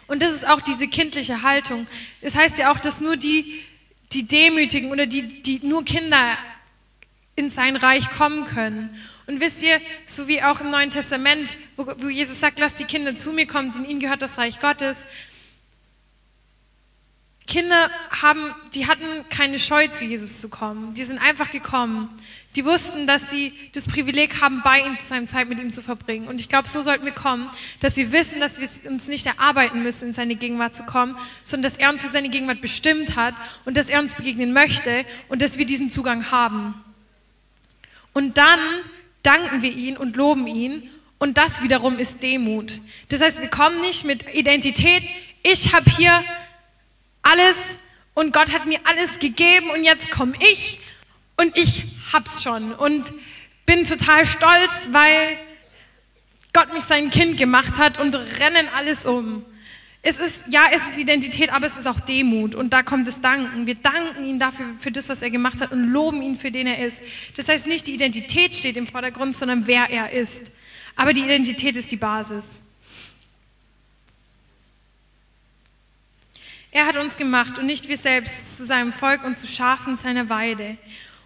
Und 0.08 0.22
das 0.22 0.32
ist 0.32 0.48
auch 0.48 0.62
diese 0.62 0.88
kindliche 0.88 1.42
Haltung. 1.42 1.88
Es 2.22 2.34
das 2.34 2.42
heißt 2.42 2.58
ja 2.60 2.72
auch, 2.72 2.80
dass 2.80 3.02
nur 3.02 3.18
die, 3.18 3.62
die 4.12 4.24
Demütigen 4.24 4.92
oder 4.92 5.08
die, 5.08 5.42
die 5.42 5.60
nur 5.66 5.84
Kinder 5.86 6.38
in 7.40 7.50
sein 7.50 7.76
Reich 7.76 8.12
kommen 8.12 8.46
können. 8.46 8.96
Und 9.26 9.40
wisst 9.40 9.64
ihr, 9.64 9.80
so 10.06 10.28
wie 10.28 10.44
auch 10.44 10.60
im 10.60 10.70
Neuen 10.70 10.92
Testament, 10.92 11.58
wo, 11.78 11.88
wo 11.98 12.10
Jesus 12.10 12.40
sagt, 12.40 12.60
lasst 12.60 12.80
die 12.80 12.86
Kinder 12.86 13.16
zu 13.16 13.32
mir 13.32 13.48
kommen, 13.48 13.72
denn 13.72 13.86
ihnen 13.86 14.00
gehört 14.00 14.22
das 14.22 14.38
Reich 14.38 14.60
Gottes. 14.60 15.06
Kinder 17.48 17.90
haben, 18.22 18.54
die 18.76 18.86
hatten 18.86 19.28
keine 19.30 19.58
Scheu, 19.58 19.88
zu 19.88 20.06
Jesus 20.06 20.40
zu 20.40 20.50
kommen. 20.50 20.94
Die 20.94 21.04
sind 21.04 21.18
einfach 21.18 21.50
gekommen. 21.50 22.10
Die 22.56 22.64
wussten, 22.64 23.08
dass 23.08 23.30
sie 23.30 23.54
das 23.74 23.86
Privileg 23.86 24.40
haben, 24.42 24.62
bei 24.64 24.86
ihm 24.86 24.98
zu 24.98 25.06
sein, 25.06 25.28
Zeit 25.28 25.50
mit 25.50 25.60
ihm 25.60 25.72
zu 25.74 25.82
verbringen. 25.82 26.28
Und 26.28 26.42
ich 26.42 26.50
glaube, 26.50 26.68
so 26.68 26.82
sollten 26.82 27.06
wir 27.06 27.12
kommen, 27.12 27.50
dass 27.80 27.98
wir 27.98 28.12
wissen, 28.12 28.40
dass 28.40 28.60
wir 28.60 28.92
uns 28.92 29.08
nicht 29.08 29.26
erarbeiten 29.26 29.82
müssen, 29.82 30.10
in 30.10 30.14
seine 30.14 30.36
Gegenwart 30.36 30.76
zu 30.76 30.84
kommen, 30.84 31.16
sondern 31.44 31.72
dass 31.72 31.80
er 31.80 31.90
uns 31.90 32.02
für 32.02 32.10
seine 32.10 32.30
Gegenwart 32.30 32.62
bestimmt 32.62 33.16
hat 33.16 33.34
und 33.66 33.78
dass 33.78 33.90
er 33.90 34.00
uns 34.00 34.14
begegnen 34.14 34.54
möchte 34.54 35.06
und 35.28 35.42
dass 35.42 35.58
wir 35.58 35.66
diesen 35.66 35.90
Zugang 35.90 36.30
haben. 36.32 36.84
Und 38.14 38.38
dann 38.38 38.60
danken 39.24 39.62
wir 39.62 39.72
ihn 39.72 39.98
und 39.98 40.16
loben 40.16 40.48
ihn. 40.48 40.90
Und 41.18 41.38
das 41.38 41.62
wiederum 41.62 42.00
ist 42.00 42.24
Demut. 42.24 42.80
Das 43.10 43.22
heißt, 43.22 43.42
wir 43.42 43.50
kommen 43.50 43.82
nicht 43.82 44.06
mit 44.06 44.34
Identität, 44.34 45.04
ich 45.44 45.74
habe 45.74 45.90
hier 45.90 46.24
alles 47.22 47.58
und 48.14 48.34
Gott 48.34 48.52
hat 48.52 48.66
mir 48.66 48.80
alles 48.86 49.20
gegeben 49.20 49.70
und 49.70 49.84
jetzt 49.84 50.12
komme 50.12 50.34
ich 50.40 50.80
und 51.38 51.58
ich 51.58 51.84
hab's 52.12 52.44
schon 52.44 52.74
und 52.74 53.06
bin 53.66 53.84
total 53.86 54.26
stolz, 54.26 54.90
weil 54.92 55.38
Gott 56.54 56.74
mich 56.74 56.84
sein 56.84 57.10
Kind 57.10 57.38
gemacht 57.38 57.78
hat 57.78 58.00
und 58.00 58.16
rennen 58.16 58.68
alles 58.76 59.06
um. 59.06 59.46
Es 60.02 60.18
ist, 60.18 60.46
ja, 60.48 60.68
es 60.72 60.82
ist 60.88 60.98
Identität, 60.98 61.52
aber 61.52 61.68
es 61.68 61.78
ist 61.78 61.86
auch 61.86 62.00
Demut. 62.00 62.56
Und 62.56 62.72
da 62.72 62.84
kommt 62.84 63.06
das 63.06 63.20
Danken. 63.20 63.68
Wir 63.68 63.76
danken 63.76 64.26
ihm 64.26 64.40
dafür, 64.40 64.66
für 64.80 64.92
das, 64.92 65.10
was 65.10 65.22
er 65.22 65.30
gemacht 65.30 65.60
hat 65.60 65.72
und 65.74 65.92
loben 65.92 66.22
ihn, 66.22 66.38
für 66.38 66.52
den 66.52 66.68
er 66.68 66.86
ist. 66.86 67.02
Das 67.36 67.50
heißt, 67.50 67.68
nicht 67.68 67.88
die 67.88 67.94
Identität 67.94 68.56
steht 68.56 68.78
im 68.78 68.88
Vordergrund, 68.88 69.36
sondern 69.36 69.68
wer 69.68 69.90
er 69.90 70.12
ist. 70.12 70.42
Aber 70.96 71.12
die 71.12 71.22
Identität 71.22 71.76
ist 71.76 71.92
die 71.92 71.98
Basis. 71.98 72.48
Er 76.72 76.86
hat 76.86 76.98
uns 76.98 77.18
gemacht 77.18 77.58
und 77.58 77.66
nicht 77.66 77.88
wir 77.90 77.98
selbst 77.98 78.56
zu 78.56 78.66
seinem 78.66 78.94
Volk 78.94 79.24
und 79.24 79.38
zu 79.38 79.48
Schafen 79.48 79.96
seiner 79.96 80.30
Weide. 80.30 80.78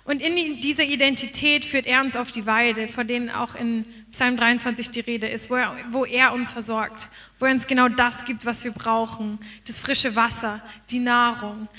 Und 0.06 0.22
in 0.22 0.60
dieser 0.60 0.84
Identität 0.84 1.64
führt 1.64 1.86
er 1.86 2.02
uns 2.02 2.16
auf 2.16 2.32
die 2.32 2.46
Weide, 2.46 2.90
vor 2.90 3.06
denen 3.06 3.30
auch 3.30 3.56
in 3.56 3.86
Psalm 4.12 4.36
23 4.36 4.92
die 4.92 5.00
Rede 5.00 5.28
ist, 5.28 5.50
wo 5.50 5.56
er, 5.56 5.76
wo 5.92 6.04
er 6.04 6.34
uns 6.34 6.52
versorgt, 6.52 7.08
wo 7.40 7.46
er 7.46 7.54
uns 7.54 7.68
genau 7.68 7.88
das 7.88 8.26
gibt, 8.26 8.46
was 8.46 8.66
wir 8.66 8.72
brauchen. 8.72 9.40
Das 9.66 9.80
frische 9.80 10.16
Wasser, 10.16 10.62
die 10.90 11.00
Nahrung, 11.00 11.70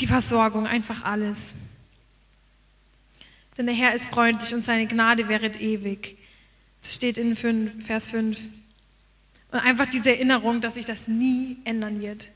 die 0.00 0.08
Versorgung, 0.08 0.66
einfach 0.66 1.04
alles. 1.04 1.54
Denn 3.56 3.66
der 3.66 3.76
Herr 3.76 3.94
ist 3.94 4.12
freundlich 4.12 4.52
und 4.52 4.62
seine 4.62 4.86
Gnade 4.88 5.28
wäret 5.28 5.60
ewig. 5.60 6.16
Das 6.82 6.94
steht 6.94 7.16
in 7.16 7.36
5, 7.36 7.86
Vers 7.86 8.10
5. 8.10 8.38
Und 9.52 9.58
einfach 9.58 9.86
diese 9.86 10.10
Erinnerung, 10.10 10.60
dass 10.60 10.74
sich 10.74 10.84
das 10.84 11.06
nie 11.06 11.58
ändern 11.64 12.00
wird 12.00 12.30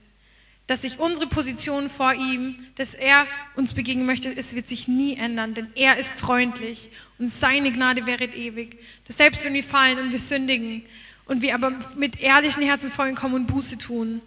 dass 0.66 0.82
sich 0.82 0.98
unsere 0.98 1.26
Position 1.26 1.90
vor 1.90 2.14
ihm, 2.14 2.56
dass 2.76 2.94
er 2.94 3.26
uns 3.54 3.74
begegnen 3.74 4.06
möchte, 4.06 4.34
es 4.34 4.54
wird 4.54 4.66
sich 4.66 4.88
nie 4.88 5.16
ändern, 5.16 5.52
denn 5.52 5.70
er 5.74 5.98
ist 5.98 6.18
freundlich 6.18 6.90
und 7.18 7.28
seine 7.28 7.70
Gnade 7.70 8.06
wäre 8.06 8.24
ewig. 8.24 8.78
Dass 9.06 9.18
selbst 9.18 9.44
wenn 9.44 9.52
wir 9.52 9.64
fallen 9.64 9.98
und 9.98 10.12
wir 10.12 10.20
sündigen 10.20 10.86
und 11.26 11.42
wir 11.42 11.54
aber 11.54 11.72
mit 11.96 12.18
ehrlichen 12.20 12.62
Herzen 12.62 12.90
vor 12.90 13.06
ihn 13.06 13.14
kommen 13.14 13.34
und 13.34 13.46
Buße 13.46 13.76
tun, 13.76 14.22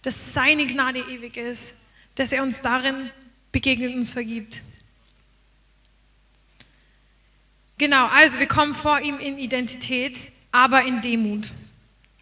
dass 0.00 0.32
seine 0.32 0.66
Gnade 0.66 1.00
ewig 1.00 1.36
ist, 1.36 1.74
dass 2.14 2.32
er 2.32 2.42
uns 2.42 2.60
darin 2.62 3.10
begegnet 3.52 3.92
und 3.92 4.00
uns 4.00 4.12
vergibt. 4.12 4.62
Genau, 7.76 8.06
also 8.06 8.38
wir 8.38 8.46
kommen 8.46 8.74
vor 8.74 9.00
ihm 9.00 9.18
in 9.18 9.38
Identität, 9.38 10.28
aber 10.52 10.84
in 10.84 11.02
Demut. 11.02 11.52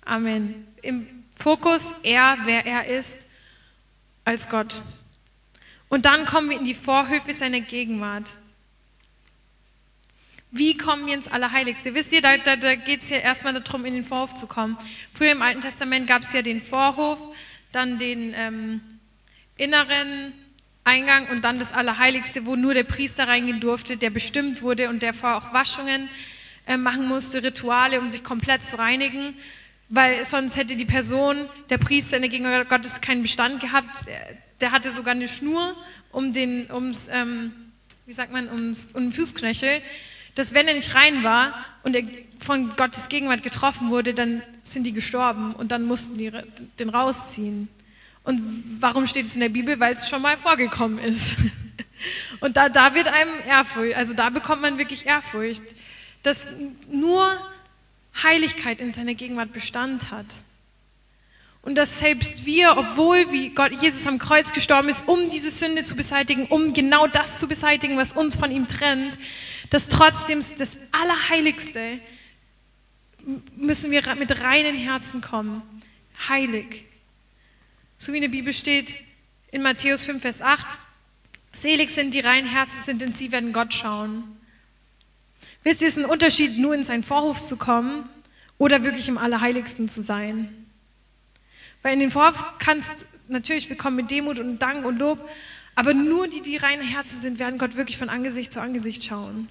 Amen. 0.04 0.66
Im 0.82 1.06
Fokus 1.36 1.94
er, 2.02 2.38
wer 2.44 2.66
er 2.66 2.86
ist 2.86 3.29
als 4.30 4.48
Gott. 4.48 4.82
Und 5.88 6.04
dann 6.04 6.24
kommen 6.24 6.50
wir 6.50 6.56
in 6.56 6.64
die 6.64 6.74
Vorhöfe 6.74 7.32
seiner 7.32 7.60
Gegenwart. 7.60 8.36
Wie 10.52 10.76
kommen 10.76 11.06
wir 11.06 11.14
ins 11.14 11.26
Allerheiligste? 11.26 11.94
Wisst 11.94 12.12
ihr, 12.12 12.22
da, 12.22 12.36
da, 12.38 12.56
da 12.56 12.76
geht 12.76 13.02
es 13.02 13.10
ja 13.10 13.18
erstmal 13.18 13.54
darum, 13.54 13.84
in 13.84 13.94
den 13.94 14.04
Vorhof 14.04 14.34
zu 14.36 14.46
kommen. 14.46 14.78
Früher 15.14 15.32
im 15.32 15.42
Alten 15.42 15.60
Testament 15.60 16.06
gab 16.06 16.22
es 16.22 16.32
ja 16.32 16.42
den 16.42 16.60
Vorhof, 16.60 17.18
dann 17.72 17.98
den 17.98 18.32
ähm, 18.36 18.80
inneren 19.56 20.32
Eingang 20.84 21.28
und 21.28 21.42
dann 21.42 21.58
das 21.58 21.72
Allerheiligste, 21.72 22.46
wo 22.46 22.56
nur 22.56 22.74
der 22.74 22.84
Priester 22.84 23.26
reingehen 23.26 23.60
durfte, 23.60 23.96
der 23.96 24.10
bestimmt 24.10 24.62
wurde 24.62 24.88
und 24.88 25.02
der 25.02 25.12
vorher 25.12 25.38
auch 25.38 25.52
Waschungen 25.52 26.08
äh, 26.66 26.76
machen 26.76 27.06
musste, 27.06 27.42
Rituale, 27.42 28.00
um 28.00 28.10
sich 28.10 28.22
komplett 28.22 28.64
zu 28.64 28.78
reinigen 28.78 29.34
weil 29.90 30.24
sonst 30.24 30.56
hätte 30.56 30.76
die 30.76 30.84
Person, 30.84 31.48
der 31.68 31.78
Priester 31.78 32.16
in 32.16 32.22
der 32.22 32.30
Gegenwart 32.30 32.68
Gottes, 32.68 33.00
keinen 33.00 33.22
Bestand 33.22 33.60
gehabt. 33.60 34.06
Der 34.60 34.70
hatte 34.70 34.92
sogar 34.92 35.14
eine 35.14 35.28
Schnur 35.28 35.76
um 36.12 36.32
den, 36.32 36.70
ums, 36.70 37.08
ähm, 37.10 37.52
wie 38.06 38.12
sagt 38.12 38.32
man, 38.32 38.48
ums, 38.48 38.88
um 38.94 39.02
den 39.02 39.12
Fußknöchel, 39.12 39.82
dass 40.36 40.54
wenn 40.54 40.68
er 40.68 40.74
nicht 40.74 40.94
rein 40.94 41.24
war 41.24 41.66
und 41.82 41.96
er 41.96 42.04
von 42.38 42.74
Gottes 42.76 43.08
Gegenwart 43.08 43.42
getroffen 43.42 43.90
wurde, 43.90 44.14
dann 44.14 44.42
sind 44.62 44.84
die 44.84 44.92
gestorben 44.92 45.54
und 45.54 45.72
dann 45.72 45.82
mussten 45.82 46.16
die 46.16 46.30
den 46.78 46.88
rausziehen. 46.88 47.68
Und 48.22 48.78
warum 48.78 49.08
steht 49.08 49.26
es 49.26 49.34
in 49.34 49.40
der 49.40 49.48
Bibel? 49.48 49.80
Weil 49.80 49.94
es 49.94 50.08
schon 50.08 50.22
mal 50.22 50.36
vorgekommen 50.36 50.98
ist. 50.98 51.36
Und 52.40 52.56
da, 52.56 52.70
da 52.70 52.94
wird 52.94 53.08
einem 53.08 53.32
Ehrfurcht, 53.46 53.94
also 53.94 54.14
da 54.14 54.30
bekommt 54.30 54.62
man 54.62 54.78
wirklich 54.78 55.04
Ehrfurcht, 55.04 55.62
dass 56.22 56.46
nur 56.90 57.36
Heiligkeit 58.22 58.80
in 58.80 58.92
seiner 58.92 59.14
Gegenwart 59.14 59.52
Bestand 59.52 60.10
hat. 60.10 60.26
Und 61.62 61.74
dass 61.74 61.98
selbst 61.98 62.46
wir, 62.46 62.76
obwohl 62.78 63.30
wie 63.32 63.50
Gott 63.50 63.72
Jesus 63.82 64.06
am 64.06 64.18
Kreuz 64.18 64.52
gestorben 64.52 64.88
ist, 64.88 65.06
um 65.06 65.28
diese 65.28 65.50
Sünde 65.50 65.84
zu 65.84 65.94
beseitigen, 65.94 66.46
um 66.46 66.72
genau 66.72 67.06
das 67.06 67.38
zu 67.38 67.46
beseitigen, 67.46 67.98
was 67.98 68.14
uns 68.14 68.36
von 68.36 68.50
ihm 68.50 68.66
trennt, 68.66 69.18
dass 69.68 69.88
trotzdem 69.88 70.42
das 70.56 70.76
Allerheiligste 70.90 72.00
müssen 73.56 73.90
wir 73.90 74.14
mit 74.14 74.42
reinen 74.42 74.76
Herzen 74.76 75.20
kommen. 75.20 75.62
Heilig. 76.28 76.86
So 77.98 78.12
wie 78.12 78.16
in 78.16 78.22
der 78.22 78.30
Bibel 78.30 78.54
steht 78.54 78.96
in 79.50 79.60
Matthäus 79.60 80.04
5, 80.04 80.22
Vers 80.22 80.40
8, 80.40 80.78
selig 81.52 81.90
sind 81.90 82.14
die 82.14 82.20
reinen 82.20 82.48
Herzen 82.48 82.82
sind, 82.86 83.02
denn 83.02 83.14
sie 83.14 83.32
werden 83.32 83.52
Gott 83.52 83.74
schauen. 83.74 84.39
Wisst 85.62 85.82
ihr, 85.82 85.88
es 85.88 85.96
ist 85.96 86.02
ein 86.02 86.10
Unterschied, 86.10 86.58
nur 86.58 86.74
in 86.74 86.82
seinen 86.82 87.02
Vorhof 87.02 87.38
zu 87.38 87.56
kommen 87.56 88.08
oder 88.58 88.82
wirklich 88.84 89.08
im 89.08 89.18
Allerheiligsten 89.18 89.88
zu 89.88 90.02
sein. 90.02 90.66
Weil 91.82 91.94
in 91.94 92.00
den 92.00 92.10
Vorhof 92.10 92.44
kannst 92.58 93.06
natürlich, 93.28 93.68
wir 93.68 93.76
kommen 93.76 93.96
mit 93.96 94.10
Demut 94.10 94.38
und 94.38 94.58
Dank 94.58 94.84
und 94.84 94.98
Lob, 94.98 95.26
aber 95.74 95.94
nur 95.94 96.28
die, 96.28 96.42
die 96.42 96.56
reine 96.56 96.82
Herzen 96.82 97.20
sind, 97.20 97.38
werden 97.38 97.58
Gott 97.58 97.76
wirklich 97.76 97.96
von 97.96 98.08
Angesicht 98.08 98.52
zu 98.52 98.60
Angesicht 98.60 99.04
schauen. 99.04 99.48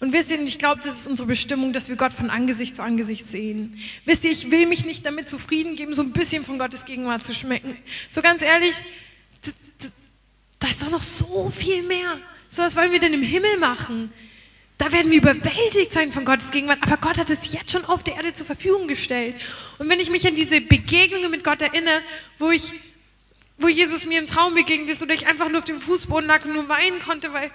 Und 0.00 0.12
wisst 0.12 0.30
ihr, 0.30 0.40
ich 0.40 0.58
glaube, 0.58 0.80
das 0.82 1.00
ist 1.00 1.06
unsere 1.06 1.28
Bestimmung, 1.28 1.72
dass 1.72 1.88
wir 1.88 1.96
Gott 1.96 2.12
von 2.12 2.30
Angesicht 2.30 2.74
zu 2.74 2.82
Angesicht 2.82 3.28
sehen. 3.28 3.78
Wisst 4.04 4.24
ihr, 4.24 4.30
ich 4.30 4.50
will 4.50 4.66
mich 4.66 4.84
nicht 4.84 5.04
damit 5.04 5.28
zufrieden 5.28 5.74
geben, 5.74 5.92
so 5.92 6.02
ein 6.02 6.12
bisschen 6.12 6.44
von 6.44 6.58
Gottes 6.58 6.84
Gegenwart 6.84 7.24
zu 7.24 7.34
schmecken. 7.34 7.76
So 8.10 8.22
ganz 8.22 8.42
ehrlich, 8.42 8.74
da 10.58 10.68
ist 10.68 10.82
doch 10.82 10.90
noch 10.90 11.02
so 11.02 11.50
viel 11.50 11.82
mehr. 11.82 12.18
So 12.50 12.62
was 12.62 12.76
wollen 12.76 12.92
wir 12.92 13.00
denn 13.00 13.12
im 13.12 13.22
Himmel 13.22 13.58
machen? 13.58 14.12
Da 14.78 14.92
werden 14.92 15.10
wir 15.10 15.18
überwältigt 15.18 15.92
sein 15.92 16.12
von 16.12 16.26
Gottes 16.26 16.50
Gegenwart, 16.50 16.82
aber 16.82 16.98
Gott 16.98 17.16
hat 17.16 17.30
es 17.30 17.50
jetzt 17.50 17.70
schon 17.70 17.86
auf 17.86 18.02
der 18.02 18.16
Erde 18.16 18.34
zur 18.34 18.44
Verfügung 18.44 18.88
gestellt. 18.88 19.34
Und 19.78 19.88
wenn 19.88 20.00
ich 20.00 20.10
mich 20.10 20.26
an 20.26 20.34
diese 20.34 20.60
Begegnungen 20.60 21.30
mit 21.30 21.44
Gott 21.44 21.62
erinnere, 21.62 22.02
wo 22.38 22.50
ich, 22.50 22.74
wo 23.56 23.68
Jesus 23.68 24.04
mir 24.04 24.18
im 24.18 24.26
Traum 24.26 24.54
begegnet 24.54 24.90
ist 24.90 25.02
oder 25.02 25.14
ich 25.14 25.26
einfach 25.26 25.48
nur 25.48 25.60
auf 25.60 25.64
dem 25.64 25.80
Fußboden 25.80 26.26
lag 26.26 26.44
und 26.44 26.52
nur 26.52 26.68
weinen 26.68 27.00
konnte, 27.00 27.32
weil, 27.32 27.50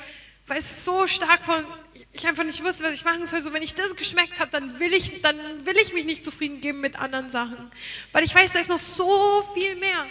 weil 0.48 0.58
es 0.58 0.84
so 0.84 1.06
stark 1.06 1.46
von, 1.46 1.64
ich 2.12 2.28
einfach 2.28 2.44
nicht 2.44 2.64
wusste, 2.64 2.84
was 2.84 2.94
ich 2.94 3.06
machen 3.06 3.24
soll. 3.28 3.40
So, 3.42 3.54
wenn 3.54 3.62
ich 3.62 3.76
das 3.76 3.96
geschmeckt 3.96 4.40
habe, 4.40 4.50
dann 4.50 4.80
will 4.80 4.94
ich, 4.94 5.22
dann 5.22 5.38
will 5.64 5.78
ich 5.78 5.94
mich 5.94 6.06
nicht 6.06 6.26
zufrieden 6.26 6.60
geben 6.60 6.82
mit 6.82 7.00
anderen 7.00 7.30
Sachen. 7.30 7.72
Weil 8.14 8.24
ich 8.24 8.34
weiß, 8.34 8.54
da 8.54 8.60
ist 8.60 8.70
noch 8.70 8.80
so 8.80 9.48
viel 9.54 9.76
mehr. 9.76 10.08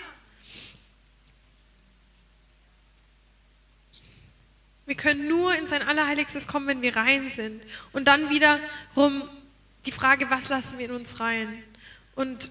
Wir 4.91 4.97
können 4.97 5.29
nur 5.29 5.55
in 5.55 5.69
sein 5.69 5.83
Allerheiligstes 5.83 6.49
kommen, 6.49 6.67
wenn 6.67 6.83
wir 6.83 6.97
rein 6.97 7.31
sind. 7.31 7.63
Und 7.93 8.09
dann 8.09 8.29
wiederum 8.29 9.23
die 9.87 9.93
Frage, 9.93 10.31
was 10.31 10.49
lassen 10.49 10.79
wir 10.79 10.87
in 10.87 10.91
uns 10.91 11.21
rein? 11.21 11.63
Und 12.17 12.51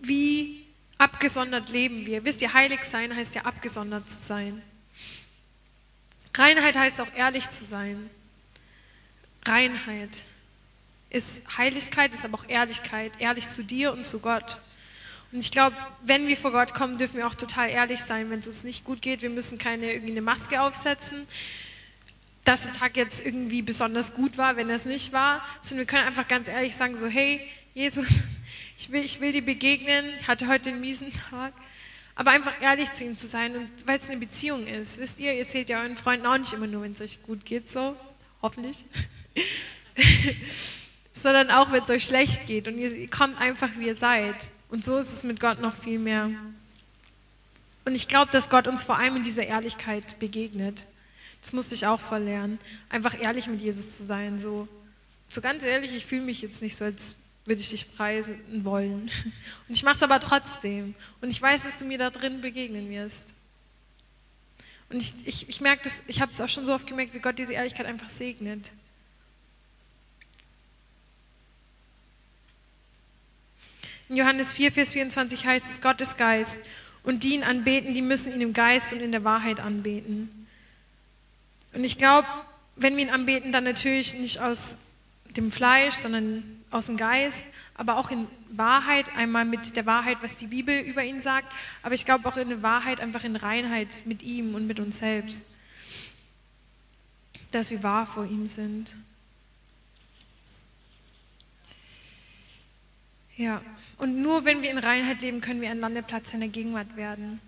wie 0.00 0.64
abgesondert 0.96 1.68
leben 1.68 2.06
wir? 2.06 2.24
Wisst 2.24 2.40
ihr, 2.40 2.54
heilig 2.54 2.84
sein 2.84 3.14
heißt 3.14 3.34
ja 3.34 3.42
abgesondert 3.42 4.08
zu 4.10 4.16
sein. 4.18 4.62
Reinheit 6.32 6.74
heißt 6.74 7.02
auch 7.02 7.12
ehrlich 7.14 7.50
zu 7.50 7.66
sein. 7.66 8.08
Reinheit 9.44 10.22
ist 11.10 11.42
Heiligkeit, 11.58 12.14
ist 12.14 12.24
aber 12.24 12.38
auch 12.38 12.48
Ehrlichkeit, 12.48 13.12
ehrlich 13.18 13.50
zu 13.50 13.62
dir 13.62 13.92
und 13.92 14.06
zu 14.06 14.20
Gott. 14.20 14.58
Und 15.36 15.40
ich 15.40 15.50
glaube, 15.50 15.76
wenn 16.02 16.28
wir 16.28 16.36
vor 16.38 16.50
Gott 16.50 16.72
kommen, 16.72 16.96
dürfen 16.96 17.18
wir 17.18 17.26
auch 17.26 17.34
total 17.34 17.68
ehrlich 17.68 18.00
sein, 18.00 18.30
wenn 18.30 18.38
es 18.38 18.46
uns 18.46 18.64
nicht 18.64 18.84
gut 18.84 19.02
geht. 19.02 19.20
Wir 19.20 19.28
müssen 19.28 19.58
keine 19.58 19.92
irgendwie 19.92 20.18
Maske 20.22 20.62
aufsetzen, 20.62 21.26
dass 22.44 22.62
der 22.62 22.72
Tag 22.72 22.96
jetzt 22.96 23.22
irgendwie 23.22 23.60
besonders 23.60 24.14
gut 24.14 24.38
war, 24.38 24.56
wenn 24.56 24.70
es 24.70 24.86
nicht 24.86 25.12
war, 25.12 25.44
sondern 25.60 25.86
wir 25.86 25.90
können 25.90 26.06
einfach 26.06 26.26
ganz 26.26 26.48
ehrlich 26.48 26.74
sagen, 26.74 26.96
so 26.96 27.06
hey, 27.06 27.46
Jesus, 27.74 28.06
ich 28.78 28.90
will, 28.90 29.04
ich 29.04 29.20
will 29.20 29.32
dir 29.32 29.44
begegnen, 29.44 30.06
ich 30.18 30.26
hatte 30.26 30.48
heute 30.48 30.70
einen 30.70 30.80
miesen 30.80 31.12
Tag, 31.30 31.52
aber 32.14 32.30
einfach 32.30 32.54
ehrlich 32.62 32.92
zu 32.92 33.04
ihm 33.04 33.18
zu 33.18 33.26
sein 33.26 33.54
und 33.56 33.68
weil 33.86 33.98
es 33.98 34.08
eine 34.08 34.16
Beziehung 34.16 34.66
ist. 34.66 34.98
Wisst 34.98 35.20
ihr, 35.20 35.34
ihr 35.34 35.46
zählt 35.46 35.68
ja 35.68 35.82
euren 35.82 35.98
Freunden 35.98 36.24
auch 36.24 36.38
nicht 36.38 36.54
immer 36.54 36.66
nur, 36.66 36.80
wenn 36.80 36.92
es 36.92 37.02
euch 37.02 37.22
gut 37.22 37.44
geht, 37.44 37.68
so, 37.68 37.94
hoffentlich, 38.40 38.86
sondern 41.12 41.50
auch, 41.50 41.72
wenn 41.72 41.82
es 41.82 41.90
euch 41.90 42.06
schlecht 42.06 42.46
geht 42.46 42.68
und 42.68 42.78
ihr 42.78 43.10
kommt 43.10 43.38
einfach, 43.38 43.68
wie 43.76 43.88
ihr 43.88 43.96
seid. 43.96 44.48
Und 44.68 44.84
so 44.84 44.98
ist 44.98 45.12
es 45.12 45.24
mit 45.24 45.40
Gott 45.40 45.60
noch 45.60 45.74
viel 45.74 45.98
mehr. 45.98 46.30
Und 47.84 47.94
ich 47.94 48.08
glaube, 48.08 48.32
dass 48.32 48.50
Gott 48.50 48.66
uns 48.66 48.82
vor 48.82 48.98
allem 48.98 49.16
in 49.16 49.22
dieser 49.22 49.46
Ehrlichkeit 49.46 50.18
begegnet. 50.18 50.86
Das 51.42 51.52
musste 51.52 51.76
ich 51.76 51.86
auch 51.86 52.00
verlernen. 52.00 52.58
Einfach 52.88 53.18
ehrlich 53.20 53.46
mit 53.46 53.60
Jesus 53.60 53.96
zu 53.96 54.04
sein. 54.04 54.40
So, 54.40 54.66
so 55.30 55.40
ganz 55.40 55.64
ehrlich, 55.64 55.94
ich 55.94 56.04
fühle 56.04 56.22
mich 56.22 56.42
jetzt 56.42 56.62
nicht 56.62 56.76
so, 56.76 56.84
als 56.84 57.14
würde 57.44 57.60
ich 57.60 57.70
dich 57.70 57.94
preisen 57.94 58.64
wollen. 58.64 59.02
Und 59.68 59.74
ich 59.74 59.84
mache 59.84 59.94
es 59.94 60.02
aber 60.02 60.18
trotzdem. 60.18 60.94
Und 61.20 61.30
ich 61.30 61.40
weiß, 61.40 61.62
dass 61.62 61.76
du 61.76 61.84
mir 61.84 61.98
da 61.98 62.10
drin 62.10 62.40
begegnen 62.40 62.90
wirst. 62.90 63.22
Und 64.88 65.00
ich, 65.00 65.14
ich, 65.24 65.48
ich 65.48 65.60
merke 65.60 65.84
das, 65.84 66.02
ich 66.08 66.20
habe 66.20 66.32
es 66.32 66.40
auch 66.40 66.48
schon 66.48 66.66
so 66.66 66.74
oft 66.74 66.86
gemerkt, 66.86 67.14
wie 67.14 67.20
Gott 67.20 67.38
diese 67.38 67.52
Ehrlichkeit 67.52 67.86
einfach 67.86 68.10
segnet. 68.10 68.72
In 74.08 74.16
Johannes 74.16 74.52
4, 74.52 74.70
Vers 74.70 74.92
24 74.92 75.46
heißt 75.46 75.66
es, 75.66 75.80
Gott 75.80 76.00
ist 76.00 76.16
Geist. 76.16 76.56
Und 77.02 77.24
die 77.24 77.34
ihn 77.34 77.42
anbeten, 77.42 77.94
die 77.94 78.02
müssen 78.02 78.32
ihn 78.32 78.40
im 78.40 78.52
Geist 78.52 78.92
und 78.92 79.00
in 79.00 79.12
der 79.12 79.24
Wahrheit 79.24 79.60
anbeten. 79.60 80.46
Und 81.72 81.84
ich 81.84 81.98
glaube, 81.98 82.26
wenn 82.76 82.96
wir 82.96 83.04
ihn 83.04 83.10
anbeten, 83.10 83.52
dann 83.52 83.64
natürlich 83.64 84.14
nicht 84.14 84.40
aus 84.40 84.76
dem 85.36 85.50
Fleisch, 85.50 85.94
sondern 85.94 86.42
aus 86.70 86.86
dem 86.86 86.96
Geist, 86.96 87.42
aber 87.74 87.96
auch 87.96 88.10
in 88.10 88.26
Wahrheit, 88.50 89.14
einmal 89.16 89.44
mit 89.44 89.76
der 89.76 89.86
Wahrheit, 89.86 90.18
was 90.20 90.36
die 90.36 90.46
Bibel 90.46 90.78
über 90.80 91.04
ihn 91.04 91.20
sagt, 91.20 91.52
aber 91.82 91.94
ich 91.94 92.04
glaube 92.04 92.28
auch 92.28 92.36
in 92.36 92.48
der 92.48 92.62
Wahrheit, 92.62 93.00
einfach 93.00 93.24
in 93.24 93.36
Reinheit 93.36 94.02
mit 94.04 94.22
ihm 94.22 94.54
und 94.54 94.66
mit 94.66 94.80
uns 94.80 94.98
selbst, 94.98 95.42
dass 97.50 97.70
wir 97.70 97.82
wahr 97.82 98.06
vor 98.06 98.24
ihm 98.24 98.48
sind. 98.48 98.94
Ja, 103.36 103.60
und 103.98 104.20
nur 104.20 104.44
wenn 104.44 104.62
wir 104.62 104.70
in 104.70 104.78
Reinheit 104.78 105.22
leben, 105.22 105.40
können 105.40 105.60
wir 105.60 105.70
ein 105.70 105.80
Landeplatz 105.80 106.32
in 106.32 106.40
der 106.40 106.48
Gegenwart 106.48 106.96
werden. 106.96 107.40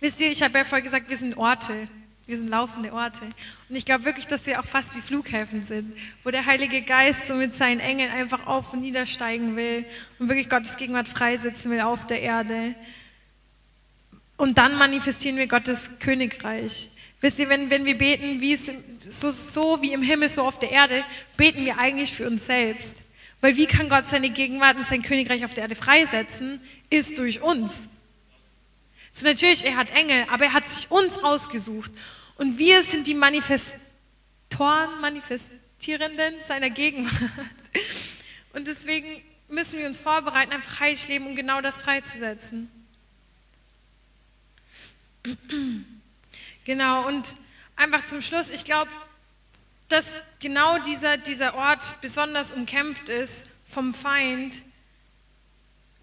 Wisst 0.00 0.20
ihr, 0.20 0.30
ich 0.30 0.42
habe 0.42 0.58
ja 0.58 0.64
vorher 0.64 0.82
gesagt, 0.82 1.08
wir 1.10 1.16
sind 1.16 1.36
Orte. 1.36 1.88
Wir 2.26 2.36
sind 2.36 2.48
laufende 2.48 2.92
Orte. 2.92 3.24
Und 3.68 3.76
ich 3.76 3.84
glaube 3.84 4.04
wirklich, 4.04 4.26
dass 4.26 4.44
sie 4.44 4.56
auch 4.56 4.64
fast 4.64 4.96
wie 4.96 5.00
Flughäfen 5.00 5.62
sind, 5.62 5.96
wo 6.24 6.30
der 6.32 6.44
Heilige 6.44 6.82
Geist 6.82 7.28
so 7.28 7.34
mit 7.34 7.54
seinen 7.54 7.78
Engeln 7.78 8.10
einfach 8.10 8.46
auf 8.48 8.72
und 8.72 8.80
niedersteigen 8.80 9.54
will 9.54 9.84
und 10.18 10.28
wirklich 10.28 10.48
Gottes 10.48 10.76
Gegenwart 10.76 11.08
freisetzen 11.08 11.70
will 11.70 11.80
auf 11.80 12.04
der 12.06 12.22
Erde. 12.22 12.74
Und 14.36 14.58
dann 14.58 14.76
manifestieren 14.76 15.36
wir 15.36 15.46
Gottes 15.46 15.88
Königreich. 16.00 16.90
Wisst 17.20 17.38
ihr, 17.38 17.48
wenn, 17.48 17.70
wenn 17.70 17.84
wir 17.84 17.96
beten, 17.96 18.40
wie 18.40 18.54
es, 18.54 18.70
so, 19.08 19.30
so 19.30 19.80
wie 19.80 19.92
im 19.92 20.02
Himmel, 20.02 20.28
so 20.28 20.42
auf 20.42 20.58
der 20.58 20.72
Erde, 20.72 21.04
beten 21.36 21.64
wir 21.64 21.78
eigentlich 21.78 22.12
für 22.12 22.26
uns 22.26 22.46
selbst. 22.46 23.05
Weil 23.40 23.56
wie 23.56 23.66
kann 23.66 23.88
Gott 23.88 24.06
seine 24.06 24.30
Gegenwart 24.30 24.76
und 24.76 24.82
sein 24.82 25.02
Königreich 25.02 25.44
auf 25.44 25.54
der 25.54 25.62
Erde 25.62 25.74
freisetzen? 25.76 26.60
Ist 26.90 27.18
durch 27.18 27.42
uns. 27.42 27.88
So 29.12 29.26
natürlich, 29.26 29.64
er 29.64 29.76
hat 29.76 29.90
Engel, 29.90 30.26
aber 30.30 30.44
er 30.44 30.52
hat 30.52 30.68
sich 30.68 30.90
uns 30.90 31.18
ausgesucht. 31.18 31.90
Und 32.36 32.58
wir 32.58 32.82
sind 32.82 33.06
die 33.06 33.14
Manifestoren, 33.14 35.00
Manifestierenden 35.00 36.34
seiner 36.46 36.70
Gegenwart. 36.70 37.30
Und 38.52 38.66
deswegen 38.66 39.22
müssen 39.48 39.78
wir 39.78 39.86
uns 39.86 39.96
vorbereiten, 39.98 40.52
einfach 40.52 40.80
heilig 40.80 41.08
leben, 41.08 41.26
um 41.26 41.36
genau 41.36 41.60
das 41.60 41.80
freizusetzen. 41.80 42.70
Genau, 46.64 47.06
und 47.06 47.34
einfach 47.76 48.04
zum 48.06 48.20
Schluss, 48.22 48.50
ich 48.50 48.64
glaube, 48.64 48.90
dass 49.88 50.12
genau 50.40 50.78
dieser, 50.78 51.16
dieser 51.16 51.54
Ort 51.54 52.00
besonders 52.00 52.52
umkämpft 52.52 53.08
ist 53.08 53.44
vom 53.68 53.94
Feind, 53.94 54.64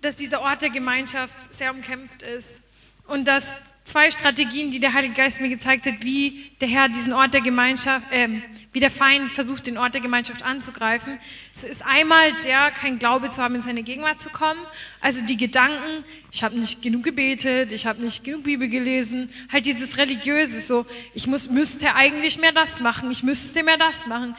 dass 0.02 0.16
dieser 0.16 0.42
Ort 0.42 0.62
der 0.62 0.70
Gemeinschaft 0.70 1.54
sehr 1.54 1.72
umkämpft 1.72 2.22
ist 2.22 2.62
und 3.08 3.26
dass 3.26 3.46
zwei 3.86 4.12
Strategien, 4.12 4.72
die 4.72 4.80
der 4.80 4.94
Heilige 4.94 5.14
Geist 5.14 5.42
mir 5.42 5.50
gezeigt 5.50 5.86
hat, 5.86 5.96
wie 6.02 6.52
der 6.62 6.68
Herr 6.68 6.90
diesen 6.90 7.14
Ort 7.14 7.34
der 7.34 7.42
Gemeinschaft, 7.42 8.12
äh, 8.12 8.42
wie 8.72 8.80
der 8.80 8.92
Feind 8.92 9.32
versucht, 9.32 9.68
den 9.68 9.78
Ort 9.78 9.94
der 9.94 10.02
Gemeinschaft 10.02 10.42
anzugreifen. 10.42 11.20
Es 11.54 11.64
ist 11.64 11.86
einmal 11.86 12.34
der, 12.42 12.72
kein 12.72 12.98
Glaube 12.98 13.30
zu 13.30 13.42
haben, 13.42 13.56
in 13.56 13.62
seine 13.62 13.84
Gegenwart 13.84 14.22
zu 14.22 14.30
kommen. 14.30 14.60
Also 15.02 15.24
die 15.26 15.38
Gedanken, 15.38 16.06
ich 16.32 16.44
habe 16.44 16.58
nicht 16.58 16.82
genug 16.82 17.04
gebetet, 17.04 17.72
ich 17.72 17.86
habe 17.86 18.02
nicht 18.02 18.24
genug 18.24 18.44
Bibel 18.44 18.70
gelesen, 18.70 19.30
halt 19.52 19.66
dieses 19.66 19.98
Religiöse, 19.98 20.62
so, 20.62 20.86
ich 21.14 21.28
muss, 21.28 21.50
müsste 21.50 21.94
eigentlich 21.96 22.38
mehr 22.38 22.54
das 22.54 22.80
machen, 22.80 23.12
ich 23.12 23.24
müsste 23.24 23.64
mehr 23.64 23.78
das 23.78 24.08
machen. 24.08 24.36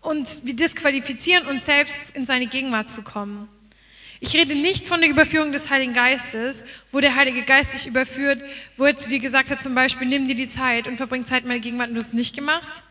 Und 0.00 0.44
wir 0.44 0.56
disqualifizieren 0.56 1.46
uns 1.46 1.66
selbst, 1.66 2.00
in 2.14 2.24
seine 2.24 2.46
Gegenwart 2.46 2.88
zu 2.88 3.02
kommen. 3.02 3.48
Ich 4.22 4.34
rede 4.34 4.54
nicht 4.54 4.86
von 4.86 5.00
der 5.00 5.08
Überführung 5.08 5.50
des 5.50 5.70
Heiligen 5.70 5.94
Geistes, 5.94 6.62
wo 6.92 7.00
der 7.00 7.16
Heilige 7.16 7.42
Geist 7.42 7.72
dich 7.72 7.86
überführt, 7.86 8.42
wo 8.76 8.84
er 8.84 8.94
zu 8.94 9.08
dir 9.08 9.18
gesagt 9.18 9.50
hat, 9.50 9.62
zum 9.62 9.74
Beispiel, 9.74 10.06
nimm 10.06 10.28
dir 10.28 10.34
die 10.34 10.48
Zeit 10.48 10.86
und 10.86 10.98
verbring 10.98 11.24
Zeit 11.24 11.42
in 11.42 11.48
meiner 11.48 11.60
Gegenwart 11.60 11.88
und 11.88 11.94
du 11.94 12.00
hast 12.00 12.08
es 12.08 12.12
nicht 12.12 12.36
gemacht. 12.36 12.82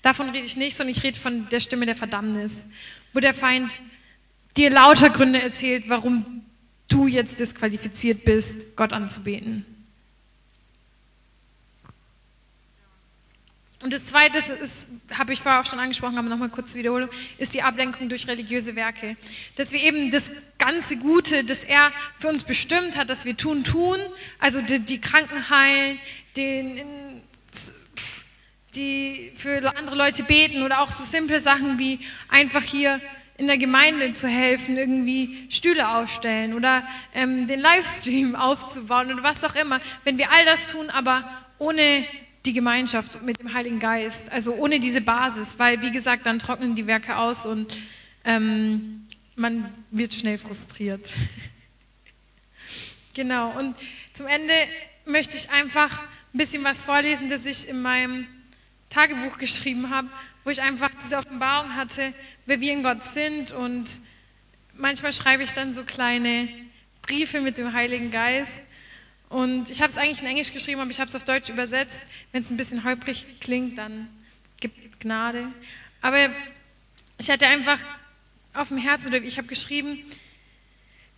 Davon 0.00 0.30
rede 0.30 0.46
ich 0.46 0.56
nicht, 0.56 0.76
sondern 0.76 0.96
ich 0.96 1.02
rede 1.02 1.18
von 1.18 1.46
der 1.50 1.60
Stimme 1.60 1.84
der 1.84 1.94
Verdammnis, 1.94 2.66
wo 3.12 3.20
der 3.20 3.34
Feind 3.34 3.80
dir 4.56 4.70
lauter 4.70 5.10
Gründe 5.10 5.42
erzählt, 5.42 5.84
warum 5.88 6.46
du 6.88 7.06
jetzt 7.06 7.38
disqualifiziert 7.38 8.24
bist, 8.24 8.74
Gott 8.74 8.94
anzubeten. 8.94 9.66
Und 13.80 13.92
das 13.92 14.06
Zweite 14.06 14.38
ist, 14.38 14.86
habe 15.16 15.32
ich 15.32 15.40
vorher 15.40 15.60
auch 15.60 15.64
schon 15.64 15.78
angesprochen, 15.78 16.18
aber 16.18 16.28
nochmal 16.28 16.48
kurz 16.48 16.72
zur 16.72 16.80
Wiederholung, 16.80 17.08
ist 17.38 17.54
die 17.54 17.62
Ablenkung 17.62 18.08
durch 18.08 18.26
religiöse 18.26 18.74
Werke. 18.74 19.16
Dass 19.54 19.70
wir 19.70 19.80
eben 19.80 20.10
das 20.10 20.30
ganze 20.58 20.96
Gute, 20.96 21.44
das 21.44 21.62
er 21.62 21.92
für 22.18 22.28
uns 22.28 22.42
bestimmt 22.42 22.96
hat, 22.96 23.08
dass 23.08 23.24
wir 23.24 23.36
tun, 23.36 23.62
tun, 23.62 23.98
also 24.40 24.60
die, 24.60 24.80
die 24.80 25.00
Kranken 25.00 25.48
heilen, 25.48 26.00
den, 26.36 27.22
die 28.74 29.32
für 29.36 29.72
andere 29.76 29.94
Leute 29.94 30.24
beten 30.24 30.64
oder 30.64 30.80
auch 30.80 30.90
so 30.90 31.04
simple 31.04 31.38
Sachen 31.38 31.78
wie 31.78 32.00
einfach 32.28 32.64
hier 32.64 33.00
in 33.36 33.46
der 33.46 33.58
Gemeinde 33.58 34.12
zu 34.12 34.26
helfen, 34.26 34.76
irgendwie 34.76 35.46
Stühle 35.50 35.88
aufstellen 35.88 36.54
oder 36.54 36.82
ähm, 37.14 37.46
den 37.46 37.60
Livestream 37.60 38.34
aufzubauen 38.36 39.12
oder 39.12 39.22
was 39.22 39.44
auch 39.44 39.54
immer. 39.54 39.80
Wenn 40.02 40.18
wir 40.18 40.32
all 40.32 40.44
das 40.44 40.66
tun, 40.66 40.90
aber 40.90 41.30
ohne 41.58 42.04
die 42.48 42.54
Gemeinschaft 42.54 43.22
mit 43.22 43.40
dem 43.40 43.52
Heiligen 43.52 43.78
Geist, 43.78 44.32
also 44.32 44.54
ohne 44.54 44.80
diese 44.80 45.02
Basis, 45.02 45.58
weil 45.58 45.82
wie 45.82 45.90
gesagt, 45.90 46.24
dann 46.24 46.38
trocknen 46.38 46.74
die 46.74 46.86
Werke 46.86 47.18
aus 47.18 47.44
und 47.44 47.70
ähm, 48.24 49.06
man 49.36 49.70
wird 49.90 50.14
schnell 50.14 50.38
frustriert. 50.38 51.12
genau, 53.14 53.50
und 53.58 53.76
zum 54.14 54.26
Ende 54.26 54.54
möchte 55.04 55.36
ich 55.36 55.50
einfach 55.50 56.02
ein 56.32 56.38
bisschen 56.38 56.64
was 56.64 56.80
vorlesen, 56.80 57.28
das 57.28 57.44
ich 57.44 57.68
in 57.68 57.82
meinem 57.82 58.26
Tagebuch 58.88 59.36
geschrieben 59.36 59.90
habe, 59.90 60.08
wo 60.44 60.48
ich 60.48 60.62
einfach 60.62 60.90
diese 61.04 61.18
Offenbarung 61.18 61.76
hatte, 61.76 62.14
wer 62.46 62.62
wir 62.62 62.72
in 62.72 62.82
Gott 62.82 63.04
sind 63.04 63.52
und 63.52 64.00
manchmal 64.72 65.12
schreibe 65.12 65.42
ich 65.42 65.52
dann 65.52 65.74
so 65.74 65.84
kleine 65.84 66.48
Briefe 67.02 67.42
mit 67.42 67.58
dem 67.58 67.74
Heiligen 67.74 68.10
Geist 68.10 68.58
und 69.28 69.68
ich 69.68 69.80
habe 69.82 69.90
es 69.90 69.98
eigentlich 69.98 70.20
in 70.20 70.26
Englisch 70.26 70.52
geschrieben, 70.52 70.80
aber 70.80 70.90
ich 70.90 71.00
habe 71.00 71.08
es 71.08 71.14
auf 71.14 71.24
Deutsch 71.24 71.50
übersetzt. 71.50 72.00
Wenn 72.32 72.42
es 72.42 72.50
ein 72.50 72.56
bisschen 72.56 72.84
holprig 72.84 73.26
klingt, 73.40 73.76
dann 73.76 74.08
gibt 74.58 75.00
Gnade. 75.00 75.48
Aber 76.00 76.30
ich 77.18 77.30
hatte 77.30 77.46
einfach 77.46 77.80
auf 78.54 78.68
dem 78.68 78.78
Herzen, 78.78 79.08
oder 79.08 79.22
ich 79.22 79.36
habe 79.36 79.48
geschrieben, 79.48 80.02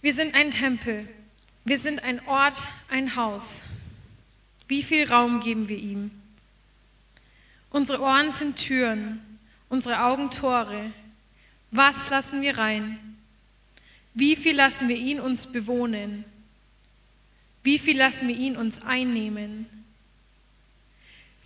wir 0.02 0.12
sind 0.12 0.34
ein 0.34 0.50
Tempel, 0.50 1.08
wir 1.64 1.78
sind 1.78 2.02
ein 2.02 2.26
Ort, 2.26 2.68
ein 2.88 3.16
Haus. 3.16 3.62
Wie 4.66 4.82
viel 4.82 5.08
Raum 5.08 5.40
geben 5.40 5.68
wir 5.68 5.78
ihm? 5.78 6.10
Unsere 7.70 8.00
Ohren 8.00 8.30
sind 8.30 8.56
Türen, 8.56 9.38
unsere 9.68 10.02
Augen 10.02 10.30
Tore. 10.30 10.92
Was 11.70 12.10
lassen 12.10 12.42
wir 12.42 12.58
rein? 12.58 12.98
Wie 14.14 14.34
viel 14.34 14.56
lassen 14.56 14.88
wir 14.88 14.96
ihn 14.96 15.20
uns 15.20 15.46
bewohnen? 15.46 16.24
Wie 17.62 17.78
viel 17.78 17.96
lassen 17.96 18.28
wir 18.28 18.36
ihn 18.36 18.56
uns 18.56 18.80
einnehmen? 18.82 19.66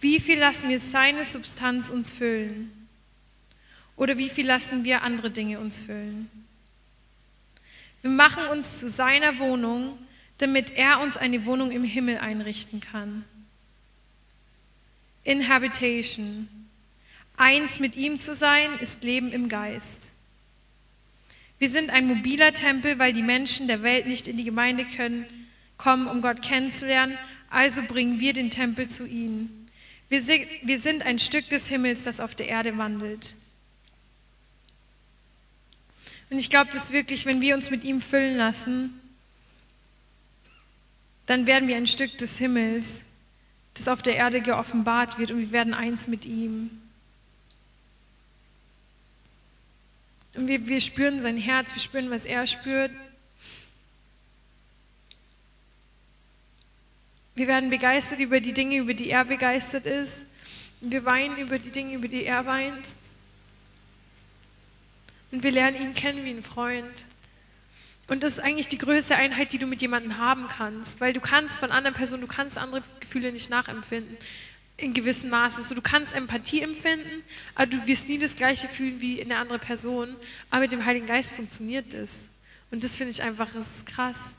Wie 0.00 0.20
viel 0.20 0.38
lassen 0.38 0.68
wir 0.68 0.78
seine 0.78 1.24
Substanz 1.24 1.90
uns 1.90 2.10
füllen? 2.10 2.88
Oder 3.96 4.18
wie 4.18 4.28
viel 4.28 4.46
lassen 4.46 4.84
wir 4.84 5.02
andere 5.02 5.30
Dinge 5.30 5.60
uns 5.60 5.82
füllen? 5.82 6.30
Wir 8.02 8.10
machen 8.10 8.46
uns 8.46 8.78
zu 8.78 8.90
seiner 8.90 9.38
Wohnung, 9.38 9.98
damit 10.38 10.72
er 10.72 11.00
uns 11.00 11.16
eine 11.16 11.46
Wohnung 11.46 11.70
im 11.70 11.84
Himmel 11.84 12.18
einrichten 12.18 12.80
kann. 12.80 13.24
Inhabitation. 15.22 16.48
Eins 17.36 17.80
mit 17.80 17.96
ihm 17.96 18.20
zu 18.20 18.34
sein, 18.34 18.78
ist 18.78 19.02
Leben 19.02 19.32
im 19.32 19.48
Geist. 19.48 20.06
Wir 21.58 21.68
sind 21.68 21.90
ein 21.90 22.06
mobiler 22.06 22.52
Tempel, 22.52 22.98
weil 22.98 23.12
die 23.12 23.22
Menschen 23.22 23.68
der 23.68 23.82
Welt 23.82 24.06
nicht 24.06 24.28
in 24.28 24.36
die 24.36 24.44
Gemeinde 24.44 24.84
können, 24.84 25.24
kommen, 25.76 26.06
um 26.06 26.20
Gott 26.20 26.42
kennenzulernen. 26.42 27.18
Also 27.50 27.82
bringen 27.82 28.20
wir 28.20 28.32
den 28.32 28.50
Tempel 28.50 28.88
zu 28.88 29.06
ihnen. 29.06 29.68
Wir 30.08 30.78
sind 30.78 31.02
ein 31.02 31.18
Stück 31.18 31.48
des 31.48 31.68
Himmels, 31.68 32.04
das 32.04 32.20
auf 32.20 32.34
der 32.34 32.48
Erde 32.48 32.78
wandelt. 32.78 33.34
Und 36.30 36.38
ich 36.38 36.50
glaube, 36.50 36.70
dass 36.70 36.92
wirklich, 36.92 37.26
wenn 37.26 37.40
wir 37.40 37.54
uns 37.54 37.70
mit 37.70 37.84
ihm 37.84 38.00
füllen 38.00 38.36
lassen, 38.36 39.00
dann 41.26 41.46
werden 41.46 41.68
wir 41.68 41.76
ein 41.76 41.86
Stück 41.86 42.18
des 42.18 42.38
Himmels, 42.38 43.02
das 43.74 43.88
auf 43.88 44.02
der 44.02 44.16
Erde 44.16 44.40
geoffenbart 44.40 45.18
wird 45.18 45.30
und 45.30 45.38
wir 45.38 45.52
werden 45.52 45.74
eins 45.74 46.06
mit 46.06 46.24
ihm. 46.24 46.70
Und 50.34 50.48
wir, 50.48 50.66
wir 50.66 50.80
spüren 50.80 51.20
sein 51.20 51.36
Herz, 51.36 51.74
wir 51.74 51.80
spüren, 51.80 52.10
was 52.10 52.24
er 52.24 52.46
spürt. 52.46 52.90
Wir 57.34 57.48
werden 57.48 57.70
begeistert 57.70 58.20
über 58.20 58.40
die 58.40 58.52
Dinge, 58.52 58.76
über 58.76 58.94
die 58.94 59.10
er 59.10 59.24
begeistert 59.24 59.86
ist. 59.86 60.22
Wir 60.80 61.04
weinen 61.04 61.38
über 61.38 61.58
die 61.58 61.70
Dinge, 61.70 61.94
über 61.94 62.08
die 62.08 62.24
er 62.24 62.46
weint. 62.46 62.94
Und 65.32 65.42
wir 65.42 65.50
lernen 65.50 65.80
ihn 65.80 65.94
kennen 65.94 66.24
wie 66.24 66.30
ein 66.30 66.42
Freund. 66.42 67.06
Und 68.08 68.22
das 68.22 68.32
ist 68.32 68.40
eigentlich 68.40 68.68
die 68.68 68.78
größte 68.78 69.16
Einheit, 69.16 69.52
die 69.52 69.58
du 69.58 69.66
mit 69.66 69.80
jemandem 69.80 70.18
haben 70.18 70.46
kannst, 70.46 71.00
weil 71.00 71.12
du 71.12 71.20
kannst 71.20 71.58
von 71.58 71.72
anderen 71.72 71.94
Personen, 71.94 72.20
du 72.20 72.28
kannst 72.28 72.58
andere 72.58 72.82
Gefühle 73.00 73.32
nicht 73.32 73.50
nachempfinden 73.50 74.16
in 74.76 74.92
gewissem 74.92 75.30
Maße. 75.30 75.62
So, 75.62 75.74
du 75.74 75.82
kannst 75.82 76.12
Empathie 76.12 76.60
empfinden, 76.60 77.22
aber 77.54 77.66
du 77.66 77.86
wirst 77.86 78.08
nie 78.08 78.18
das 78.18 78.36
Gleiche 78.36 78.68
fühlen 78.68 79.00
wie 79.00 79.22
eine 79.22 79.38
andere 79.38 79.58
Person. 79.58 80.16
Aber 80.50 80.60
mit 80.60 80.72
dem 80.72 80.84
Heiligen 80.84 81.06
Geist 81.06 81.32
funktioniert 81.32 81.94
das. 81.94 82.10
Und 82.70 82.84
das 82.84 82.96
finde 82.96 83.12
ich 83.12 83.22
einfach, 83.22 83.50
das 83.52 83.78
ist 83.78 83.86
krass. 83.86 84.34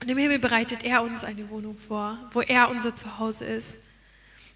Und 0.00 0.08
im 0.08 0.18
Himmel 0.18 0.38
bereitet 0.38 0.84
er 0.84 1.02
uns 1.02 1.24
eine 1.24 1.48
Wohnung 1.50 1.76
vor, 1.76 2.18
wo 2.32 2.40
er 2.40 2.70
unser 2.70 2.94
Zuhause 2.94 3.44
ist. 3.44 3.78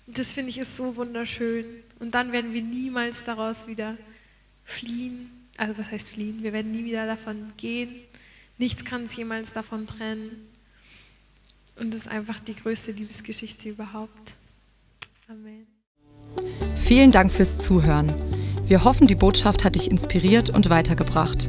Und 0.06 0.18
das 0.18 0.32
finde 0.32 0.50
ich 0.50 0.58
ist 0.58 0.76
so 0.76 0.96
wunderschön. 0.96 1.64
Und 1.98 2.14
dann 2.14 2.32
werden 2.32 2.52
wir 2.52 2.62
niemals 2.62 3.24
daraus 3.24 3.66
wieder 3.66 3.96
fliehen. 4.64 5.30
Also 5.56 5.78
was 5.78 5.90
heißt 5.90 6.10
fliehen? 6.10 6.42
Wir 6.42 6.52
werden 6.52 6.72
nie 6.72 6.84
wieder 6.84 7.06
davon 7.06 7.52
gehen. 7.56 7.90
Nichts 8.58 8.84
kann 8.84 9.02
uns 9.02 9.16
jemals 9.16 9.52
davon 9.52 9.86
trennen. 9.86 10.48
Und 11.76 11.94
es 11.94 12.02
ist 12.02 12.08
einfach 12.08 12.38
die 12.40 12.54
größte 12.54 12.92
Liebesgeschichte 12.92 13.68
überhaupt. 13.68 14.34
Amen. 15.28 15.66
Vielen 16.76 17.10
Dank 17.10 17.32
fürs 17.32 17.58
Zuhören. 17.58 18.12
Wir 18.66 18.84
hoffen, 18.84 19.06
die 19.06 19.14
Botschaft 19.14 19.64
hat 19.64 19.74
dich 19.74 19.90
inspiriert 19.90 20.50
und 20.50 20.70
weitergebracht. 20.70 21.48